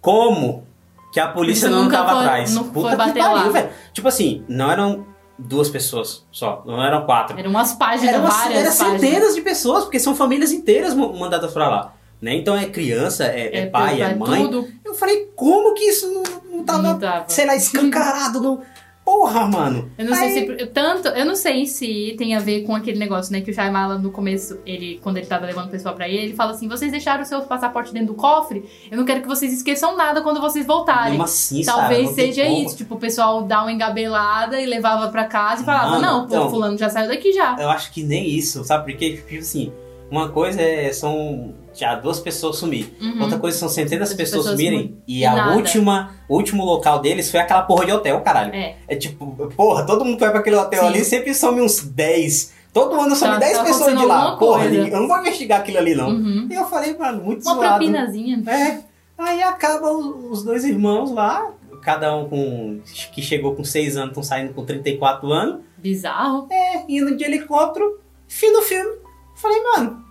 Como 0.00 0.66
que 1.12 1.20
a 1.20 1.28
polícia 1.28 1.68
Polícia 1.68 1.70
não 1.70 1.90
tava 1.90 2.10
foi- 2.12 2.20
atrás? 2.20 2.54
não 2.54 2.64
foi 2.72 2.90
que 2.90 2.96
bater 2.96 3.22
pariu, 3.22 3.36
lá. 3.36 3.48
velho. 3.50 3.70
Tipo 3.92 4.08
assim, 4.08 4.44
não 4.48 4.70
eram 4.70 5.06
duas 5.38 5.68
pessoas 5.68 6.24
só, 6.32 6.62
não 6.66 6.82
eram 6.82 7.04
quatro. 7.04 7.38
Eram 7.38 7.50
umas 7.50 7.72
páginas, 7.74 8.14
Eram 8.14 8.24
umas- 8.24 8.34
várias 8.36 8.58
era 8.60 8.70
páginas. 8.74 9.00
centenas 9.00 9.34
de 9.34 9.40
pessoas, 9.42 9.84
porque 9.84 9.98
são 10.00 10.14
famílias 10.14 10.52
inteiras 10.52 10.94
ma- 10.94 11.12
mandadas 11.12 11.52
pra 11.52 11.68
lá. 11.68 11.94
Né? 12.20 12.34
Então 12.36 12.56
é 12.56 12.66
criança, 12.66 13.24
é, 13.26 13.58
é 13.62 13.66
pai, 13.66 14.00
é 14.00 14.14
mãe. 14.14 14.44
Tudo. 14.44 14.68
Eu 14.84 14.94
falei, 14.94 15.30
como 15.34 15.74
que 15.74 15.82
isso 15.84 16.08
não, 16.12 16.22
não 16.62 16.66
tava, 16.66 16.82
Não 16.82 16.98
tava. 16.98 17.24
sei 17.28 17.46
lá, 17.46 17.54
escancarado? 17.56 18.40
no... 18.40 18.60
Porra, 19.04 19.48
mano. 19.48 19.90
Eu 19.98 20.04
não 20.04 20.12
Aí- 20.16 20.32
sei 20.32 20.56
se. 20.58 20.66
Tanto, 20.66 21.08
eu 21.08 21.24
não 21.26 21.34
sei 21.34 21.66
se 21.66 22.14
tem 22.16 22.36
a 22.36 22.38
ver 22.38 22.62
com 22.62 22.72
aquele 22.72 23.00
negócio, 23.00 23.32
né? 23.32 23.40
Que 23.40 23.50
o 23.50 23.52
Shyamalan 23.54 23.98
no 23.98 24.12
começo, 24.12 24.60
ele, 24.64 25.00
quando 25.02 25.16
ele 25.16 25.26
tava 25.26 25.44
levando 25.44 25.66
o 25.66 25.70
pessoal 25.70 25.96
pra 25.96 26.08
ele, 26.08 26.18
ele 26.26 26.34
fala 26.36 26.52
assim: 26.52 26.68
vocês 26.68 26.92
deixaram 26.92 27.24
o 27.24 27.26
seu 27.26 27.40
passaporte 27.42 27.92
dentro 27.92 28.08
do 28.08 28.14
cofre, 28.14 28.62
eu 28.88 28.96
não 28.96 29.04
quero 29.04 29.20
que 29.20 29.26
vocês 29.26 29.52
esqueçam 29.52 29.96
nada 29.96 30.22
quando 30.22 30.40
vocês 30.40 30.64
voltarem. 30.64 31.10
Mesmo 31.10 31.24
assim, 31.24 31.64
Talvez 31.64 32.10
seja 32.10 32.44
como. 32.44 32.64
isso, 32.64 32.76
tipo, 32.76 32.94
o 32.94 32.98
pessoal 32.98 33.42
dá 33.42 33.62
uma 33.62 33.72
engabelada 33.72 34.60
e 34.60 34.66
levava 34.66 35.08
pra 35.08 35.24
casa 35.24 35.62
e 35.62 35.64
falava, 35.64 35.90
Mano, 35.90 36.02
não, 36.02 36.20
pô, 36.28 36.36
então- 36.36 36.50
fulano 36.50 36.78
já 36.78 36.88
saiu 36.88 37.08
daqui 37.08 37.32
já. 37.32 37.56
Eu 37.58 37.70
acho 37.70 37.90
que 37.90 38.04
nem 38.04 38.28
isso, 38.28 38.62
sabe? 38.62 38.92
Porque, 38.92 39.16
tipo 39.16 39.36
assim, 39.36 39.72
uma 40.12 40.28
coisa 40.28 40.60
é 40.60 40.92
são 40.92 41.54
já 41.74 41.94
duas 41.94 42.20
pessoas 42.20 42.56
sumir. 42.56 42.94
Uhum. 43.00 43.22
Outra 43.22 43.38
coisa 43.38 43.56
são 43.56 43.68
centenas 43.68 44.08
de 44.08 44.12
As 44.14 44.18
pessoas, 44.18 44.42
pessoas 44.42 44.60
sumirem. 44.60 44.98
E 45.08 45.24
a 45.24 45.54
última, 45.54 46.10
o 46.28 46.36
último 46.36 46.64
local 46.64 47.00
deles 47.00 47.30
foi 47.30 47.40
aquela 47.40 47.62
porra 47.62 47.86
de 47.86 47.92
hotel, 47.92 48.20
caralho. 48.20 48.54
É. 48.54 48.76
É 48.86 48.94
tipo, 48.94 49.26
porra, 49.56 49.86
todo 49.86 50.04
mundo 50.04 50.18
vai 50.18 50.30
pra 50.30 50.40
aquele 50.40 50.56
hotel 50.56 50.80
Sim. 50.82 50.86
ali 50.86 51.02
sempre 51.04 51.34
some 51.34 51.62
uns 51.62 51.80
10. 51.80 52.52
Todo 52.74 52.94
ano 53.00 53.16
some 53.16 53.32
Tá- 53.32 53.38
10 53.38 53.56
tá 53.58 53.64
pessoas 53.64 53.98
de 53.98 54.04
lá. 54.04 54.36
Porra, 54.36 54.60
coisa. 54.68 54.76
eu 54.88 55.00
não 55.00 55.08
vou 55.08 55.18
investigar 55.18 55.60
aquilo 55.60 55.78
ali, 55.78 55.94
não. 55.94 56.10
Uhum. 56.10 56.46
E 56.50 56.54
eu 56.54 56.64
falei, 56.66 56.94
mano, 56.96 57.22
muito 57.24 57.42
Uma 57.46 57.54
zoado. 57.54 57.68
propinazinha. 57.78 58.42
É. 58.50 58.80
Aí 59.16 59.42
acaba 59.42 59.90
os, 59.92 60.38
os 60.38 60.44
dois 60.44 60.62
irmãos 60.64 61.10
lá, 61.10 61.50
cada 61.82 62.14
um 62.16 62.28
com. 62.28 62.80
que 63.14 63.22
chegou 63.22 63.54
com 63.54 63.64
6 63.64 63.96
anos, 63.96 64.08
estão 64.10 64.22
saindo 64.22 64.52
com 64.52 64.62
34 64.64 65.32
anos. 65.32 65.60
Bizarro. 65.78 66.46
É, 66.50 66.84
indo 66.88 67.16
de 67.16 67.24
helicóptero, 67.24 67.98
fim 68.28 68.52
do 68.52 68.60
filme. 68.62 69.00
Falei, 69.34 69.60
mano, 69.62 70.01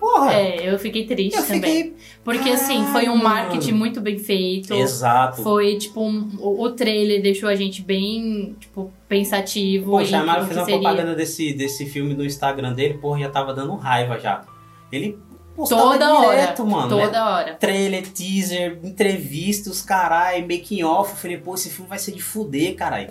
porra. 0.00 0.32
É, 0.32 0.72
eu 0.72 0.78
fiquei 0.78 1.04
triste 1.06 1.36
eu 1.36 1.46
também. 1.46 1.60
fiquei. 1.60 1.96
Porque 2.24 2.48
assim, 2.48 2.84
foi 2.86 3.08
um 3.08 3.16
marketing 3.16 3.72
muito 3.72 4.00
bem 4.00 4.18
feito. 4.18 4.72
Exato. 4.74 5.42
Foi, 5.42 5.76
tipo, 5.76 6.00
um- 6.02 6.30
o, 6.40 6.64
o 6.64 6.70
trailer 6.72 7.22
deixou 7.22 7.48
a 7.48 7.54
gente 7.54 7.82
bem, 7.82 8.56
tipo, 8.58 8.90
pensativo. 9.08 9.92
Mara 9.92 10.42
o 10.42 10.46
fez 10.46 10.56
uma 10.56 10.64
seria. 10.64 10.80
propaganda 10.80 11.14
desse, 11.14 11.52
desse 11.52 11.84
filme 11.86 12.14
no 12.14 12.24
Instagram 12.24 12.72
dele, 12.72 12.94
porra, 12.94 13.20
já 13.20 13.28
tava 13.28 13.52
dando 13.54 13.74
raiva 13.76 14.18
já. 14.18 14.42
Ele 14.90 15.16
postava 15.54 15.82
Toda 15.92 16.14
hora. 16.14 16.40
direto, 16.40 16.66
mano. 16.66 16.96
né? 16.96 17.04
Toda 17.06 17.30
hora. 17.30 17.54
Trailer, 17.54 18.06
teaser, 18.08 18.78
entrevistas, 18.82 19.82
caralho, 19.82 20.42
making 20.42 20.82
off. 20.82 21.10
Eu 21.12 21.16
falei, 21.16 21.36
pô, 21.36 21.54
esse 21.54 21.68
filme 21.70 21.88
vai 21.88 21.98
ser 21.98 22.12
de 22.12 22.22
fuder, 22.22 22.74
caralho. 22.74 23.10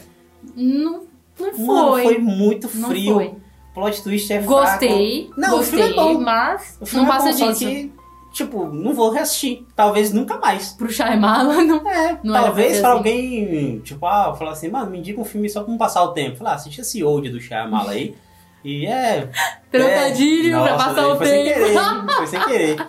Não, 0.55 1.03
não 1.39 1.53
foi. 1.53 1.65
Mano, 1.65 2.03
foi 2.03 2.17
muito 2.17 2.69
Não 2.75 2.89
frio. 2.89 3.13
foi. 3.13 3.31
Plot 3.73 4.01
twist 4.03 4.31
é 4.33 4.41
Gostei. 4.41 5.25
fraco. 5.25 5.39
Não, 5.41 5.53
o 5.53 5.57
gostei, 5.57 5.77
filme 5.79 5.93
é 5.93 5.95
bom. 5.95 6.19
mas 6.21 6.77
O 6.81 6.85
filme 6.85 7.05
não 7.05 7.13
é 7.13 7.17
passa 7.17 7.31
bom, 7.31 7.37
só 7.37 7.47
disso. 7.51 7.59
que, 7.65 7.91
tipo, 8.33 8.65
não 8.65 8.93
vou 8.93 9.11
reassistir. 9.11 9.63
Talvez 9.75 10.11
nunca 10.11 10.37
mais. 10.37 10.69
Pro 10.73 10.91
Shyamalan, 10.91 11.63
não. 11.63 11.89
É, 11.89 12.19
Não 12.23 12.33
talvez 12.33 12.79
pra 12.79 12.89
ser 12.89 12.95
alguém, 12.95 13.79
tipo, 13.79 14.05
ah, 14.05 14.33
falar 14.35 14.51
assim, 14.51 14.69
mano, 14.69 14.89
me 14.91 14.99
indica 14.99 15.19
um 15.21 15.25
filme 15.25 15.49
só 15.49 15.61
pra 15.61 15.71
não 15.71 15.77
passar 15.77 16.03
o 16.03 16.09
tempo. 16.13 16.37
Falar, 16.37 16.51
ah, 16.51 16.55
assiste 16.55 16.81
esse 16.81 17.03
old 17.03 17.29
do 17.29 17.39
Shyamalan 17.39 17.91
aí. 17.91 18.15
E 18.65 18.85
é. 18.87 19.29
Trocadilho 19.71 20.57
é, 20.57 20.61
pra 20.63 20.71
nossa, 20.73 20.85
passar 20.89 21.07
o 21.07 21.15
foi 21.17 21.27
sem 21.27 21.43
tempo. 21.45 21.59
querer, 21.59 22.05
foi 22.17 22.27
sem 22.27 22.39
querer. 22.41 22.87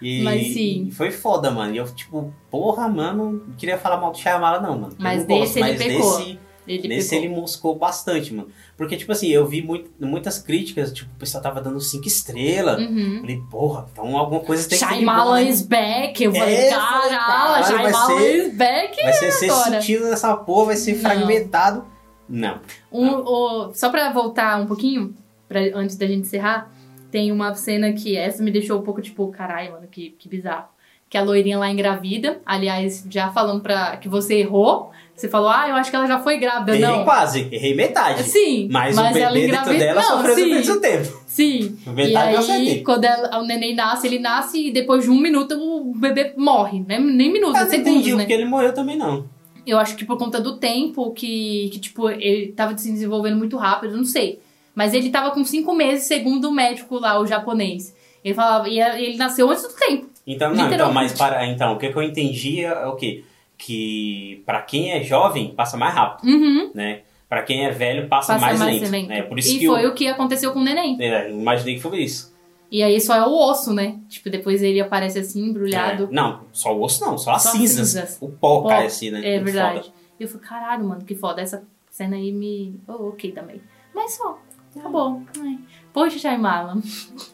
E 0.00 0.22
Mas 0.22 0.46
sim. 0.54 0.90
Foi 0.92 1.10
foda, 1.10 1.50
mano. 1.50 1.74
E 1.74 1.76
eu, 1.76 1.84
tipo, 1.94 2.32
porra, 2.50 2.88
mano, 2.88 3.44
não 3.46 3.54
queria 3.56 3.76
falar 3.76 3.98
mal 3.98 4.10
do 4.12 4.18
Shyamalan, 4.18 4.60
não, 4.60 4.78
mano. 4.78 4.92
Eu 4.92 4.96
Mas 4.98 5.20
não 5.20 5.26
gosto, 5.36 5.40
desse 5.54 5.58
ele 5.60 5.68
mas 5.68 5.78
pecou. 5.82 6.18
desse, 6.18 6.38
Ele 6.66 6.86
nesse 6.88 7.10
pegou. 7.10 7.24
ele 7.24 7.34
moscou 7.34 7.74
bastante, 7.76 8.32
mano. 8.32 8.48
Porque, 8.76 8.96
tipo 8.96 9.10
assim, 9.12 9.28
eu 9.28 9.46
vi 9.46 9.62
muito- 9.62 9.90
muitas 10.00 10.38
críticas, 10.38 10.92
tipo, 10.92 11.10
o 11.14 11.18
pessoal 11.18 11.42
tava 11.42 11.60
dando 11.60 11.80
cinco 11.80 12.06
estrelas. 12.06 12.80
Uhum. 12.80 13.18
Falei, 13.20 13.42
porra, 13.50 13.86
então 13.92 14.16
alguma 14.16 14.40
coisa 14.40 14.68
tem 14.68 14.78
que 14.78 14.84
de 14.84 14.90
bom, 14.90 14.96
Shyamalan 14.96 15.42
is 15.42 15.62
back. 15.62 16.22
Eu 16.22 16.32
falei, 16.32 16.54
É, 16.54 16.70
caralho, 16.70 17.64
Shyamalan 17.66 18.22
is 18.22 18.54
back. 18.56 19.02
Vai 19.02 19.12
ser, 19.12 19.32
ser 19.32 19.50
sentido 19.50 20.04
nessa 20.10 20.36
porra, 20.36 20.66
vai 20.66 20.76
ser 20.76 20.92
Não. 20.94 21.00
fragmentado. 21.00 21.84
Não. 22.28 22.60
Um, 22.90 23.08
o- 23.16 23.74
só 23.74 23.90
pra 23.90 24.10
voltar 24.12 24.60
um 24.60 24.66
pouquinho, 24.66 25.14
pra, 25.48 25.60
antes 25.74 25.96
da 25.96 26.06
gente 26.06 26.20
encerrar, 26.20 26.70
tem 27.10 27.30
uma 27.30 27.54
cena 27.54 27.92
que 27.92 28.16
essa 28.16 28.42
me 28.42 28.50
deixou 28.50 28.78
um 28.78 28.82
pouco 28.82 29.02
tipo, 29.02 29.26
caralho, 29.28 29.72
mano, 29.72 29.86
que, 29.90 30.10
que 30.18 30.28
bizarro. 30.28 30.66
Que 31.10 31.18
a 31.18 31.22
loirinha 31.22 31.58
lá 31.58 31.68
engravida, 31.70 32.40
aliás, 32.46 33.04
já 33.10 33.30
falando 33.30 33.60
pra 33.60 33.98
que 33.98 34.08
você 34.08 34.36
errou, 34.36 34.90
você 35.22 35.28
falou, 35.28 35.48
ah, 35.48 35.68
eu 35.68 35.74
acho 35.76 35.88
que 35.88 35.96
ela 35.96 36.06
já 36.06 36.18
foi 36.18 36.36
grávida. 36.38 36.72
Errei 36.76 36.84
Não. 36.86 37.04
quase, 37.04 37.48
errei 37.50 37.74
metade. 37.74 38.24
Sim, 38.24 38.68
Mas, 38.70 38.94
mas 38.96 39.14
o 39.14 39.18
ela 39.18 39.32
bebê 39.32 39.46
dentro 39.46 39.60
engravida. 39.72 39.84
dela 39.84 40.02
Não, 40.02 40.08
sofreu 40.16 40.34
sim. 40.34 40.48
durante 40.48 40.70
o 40.70 40.80
tempo. 40.80 41.22
Sim. 41.26 41.78
Metade 41.86 42.46
e 42.48 42.50
aí, 42.50 42.82
quando 42.82 43.04
ela- 43.04 43.38
o 43.40 43.44
neném 43.46 43.74
nasce, 43.74 44.06
ele 44.06 44.18
nasce 44.18 44.68
e 44.68 44.72
depois 44.72 45.04
de 45.04 45.10
um 45.10 45.18
minuto 45.18 45.54
o 45.54 45.94
bebê 45.96 46.32
morre. 46.36 46.80
Né? 46.80 46.98
Nem 46.98 47.32
minutos, 47.32 47.58
Eu 47.60 47.66
é 47.66 47.70
segundos, 47.70 47.92
entendi 47.92 48.10
né? 48.12 48.18
porque 48.18 48.32
ele 48.32 48.44
morreu 48.44 48.74
também, 48.74 48.96
não. 48.98 49.24
Eu 49.66 49.78
acho 49.78 49.94
que 49.96 50.04
por 50.04 50.18
conta 50.18 50.40
do 50.40 50.56
tempo 50.58 51.12
que, 51.12 51.70
que 51.72 51.78
tipo, 51.78 52.10
ele 52.10 52.48
tava 52.52 52.76
se 52.76 52.90
desenvolvendo 52.90 53.36
muito 53.36 53.56
rápido, 53.56 53.96
não 53.96 54.04
sei. 54.04 54.40
Mas 54.74 54.92
ele 54.92 55.08
tava 55.10 55.30
com 55.30 55.44
cinco 55.44 55.72
meses, 55.74 56.04
segundo 56.06 56.48
o 56.48 56.52
médico 56.52 56.98
lá, 56.98 57.20
o 57.20 57.26
japonês. 57.26 57.94
Ele 58.24 58.34
falava, 58.34 58.68
e 58.68 58.80
ele 58.80 59.16
nasceu 59.16 59.48
antes 59.48 59.62
do 59.62 59.74
tempo. 59.74 60.08
Então, 60.26 60.52
não, 60.54 60.72
então, 60.72 60.92
mas 60.92 61.12
para. 61.12 61.46
Então, 61.46 61.74
o 61.74 61.78
que, 61.78 61.88
que 61.90 61.96
eu 61.96 62.02
entendi 62.02 62.64
é 62.64 62.86
o 62.86 62.94
quê? 62.96 63.22
Que 63.64 64.42
pra 64.44 64.60
quem 64.62 64.90
é 64.92 65.02
jovem, 65.02 65.54
passa 65.54 65.76
mais 65.76 65.94
rápido, 65.94 66.28
Uhum. 66.28 66.70
né? 66.74 67.02
Pra 67.28 67.42
quem 67.42 67.64
é 67.64 67.70
velho, 67.70 68.08
passa, 68.08 68.34
Passa 68.34 68.44
mais, 68.46 68.58
mais 68.58 68.80
lento. 68.80 68.90
lento. 68.90 69.08
Né? 69.08 69.22
Por 69.22 69.38
isso 69.38 69.54
e 69.54 69.58
que 69.60 69.66
foi 69.66 69.84
eu, 69.86 69.90
o 69.90 69.94
que 69.94 70.06
aconteceu 70.08 70.52
com 70.52 70.58
o 70.58 70.64
neném. 70.64 70.96
é, 71.00 71.30
imaginei 71.30 71.76
que 71.76 71.80
foi 71.80 71.98
isso. 72.02 72.32
E 72.70 72.82
aí 72.82 73.00
só 73.00 73.14
é 73.14 73.24
o 73.26 73.30
osso, 73.32 73.72
né? 73.72 73.98
Tipo, 74.08 74.28
depois 74.30 74.62
ele 74.62 74.80
aparece 74.80 75.18
assim, 75.18 75.46
embrulhado. 75.46 76.04
É, 76.04 76.08
não, 76.10 76.42
só 76.52 76.74
o 76.76 76.82
osso 76.82 77.04
não, 77.04 77.16
só 77.16 77.32
as 77.32 77.42
Só 77.42 77.48
as 77.50 77.54
cinzas. 77.56 77.88
cinzas. 77.88 78.18
O 78.20 78.28
pó 78.28 78.62
Pó, 78.62 78.68
cai 78.68 78.86
assim, 78.86 79.10
né? 79.10 79.20
É, 79.24 79.32
Muito 79.40 79.44
verdade. 79.44 79.80
foda. 79.80 79.92
E 80.18 80.22
eu 80.24 80.28
falei, 80.28 80.46
caralho, 80.46 80.84
mano, 80.84 81.04
que 81.04 81.14
foda. 81.14 81.40
Essa 81.40 81.62
cena 81.90 82.16
aí 82.16 82.32
me. 82.32 82.80
Oh, 82.88 83.08
ok 83.08 83.30
também. 83.32 83.60
Mas 83.94 84.12
só. 84.16 84.38
Acabou. 84.78 85.22
Ai. 85.40 85.58
Poxa, 85.92 86.18
Shyamalan. 86.18 86.80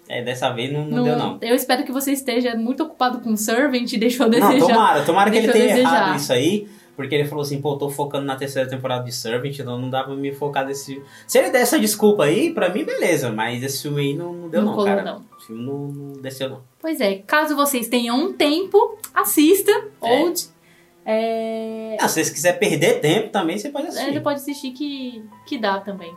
É, 0.08 0.22
dessa 0.22 0.50
vez 0.50 0.72
não, 0.72 0.84
não, 0.84 1.04
deu, 1.04 1.16
não. 1.16 1.38
Eu 1.40 1.54
espero 1.54 1.84
que 1.84 1.92
você 1.92 2.12
esteja 2.12 2.56
muito 2.56 2.82
ocupado 2.82 3.20
com 3.20 3.36
Servant 3.36 3.92
e 3.92 3.96
deixou 3.98 4.26
a 4.26 4.28
Não, 4.28 4.48
desejar. 4.48 4.66
tomara, 4.74 5.04
tomara 5.04 5.30
que 5.30 5.36
ele 5.38 5.52
tenha 5.52 5.68
desejar. 5.68 5.92
errado 5.94 6.16
isso 6.16 6.32
aí. 6.32 6.68
Porque 6.96 7.14
ele 7.14 7.24
falou 7.28 7.42
assim, 7.42 7.60
pô, 7.60 7.76
tô 7.78 7.88
focando 7.88 8.26
na 8.26 8.34
terceira 8.34 8.68
temporada 8.68 9.04
de 9.04 9.12
Servant, 9.12 9.56
então 9.56 9.78
não 9.80 9.88
dá 9.88 10.02
pra 10.02 10.14
me 10.16 10.32
focar 10.32 10.66
nesse. 10.66 11.00
Se 11.28 11.38
ele 11.38 11.50
der 11.50 11.60
essa 11.60 11.78
desculpa 11.78 12.24
aí, 12.24 12.52
pra 12.52 12.70
mim, 12.70 12.82
beleza. 12.84 13.30
Mas 13.30 13.62
esse 13.62 13.82
filme 13.82 14.00
aí 14.00 14.14
não, 14.16 14.32
não 14.32 14.48
deu, 14.48 14.62
Não 14.62 14.74
não, 14.76 14.84
cara. 14.84 15.04
não. 15.04 15.24
O 15.36 15.40
filme 15.40 15.62
não, 15.64 15.78
não 15.86 16.12
desceu, 16.14 16.50
não. 16.50 16.60
Pois 16.80 17.00
é, 17.00 17.18
caso 17.18 17.54
vocês 17.54 17.86
tenham 17.86 18.18
um 18.18 18.32
tempo, 18.32 18.98
assista. 19.14 19.70
É. 20.02 20.20
Old. 20.22 20.48
É... 21.06 21.96
Ah, 22.00 22.08
se 22.08 22.14
vocês 22.14 22.30
quiserem 22.30 22.58
perder 22.58 23.00
tempo 23.00 23.30
também, 23.30 23.56
você 23.56 23.68
pode 23.70 23.86
É, 23.86 23.88
assistir. 23.90 24.12
Você 24.14 24.20
pode 24.20 24.40
assistir 24.40 24.70
que, 24.72 25.22
que 25.46 25.56
dá 25.56 25.78
também. 25.80 26.12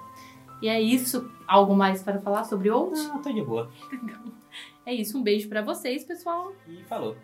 E 0.62 0.70
é 0.70 0.80
isso. 0.80 1.30
Algo 1.48 1.76
mais 1.76 2.04
para 2.04 2.22
falar 2.22 2.44
sobre 2.44 2.70
Old? 2.70 2.98
Não, 2.98 3.22
tô 3.22 3.32
de 3.32 3.42
boa. 3.42 3.72
É 4.86 4.94
isso. 4.94 5.18
Um 5.18 5.24
beijo 5.24 5.48
pra 5.50 5.62
vocês, 5.62 6.04
pessoal. 6.04 6.54
E 6.68 6.84
falou. 6.84 7.16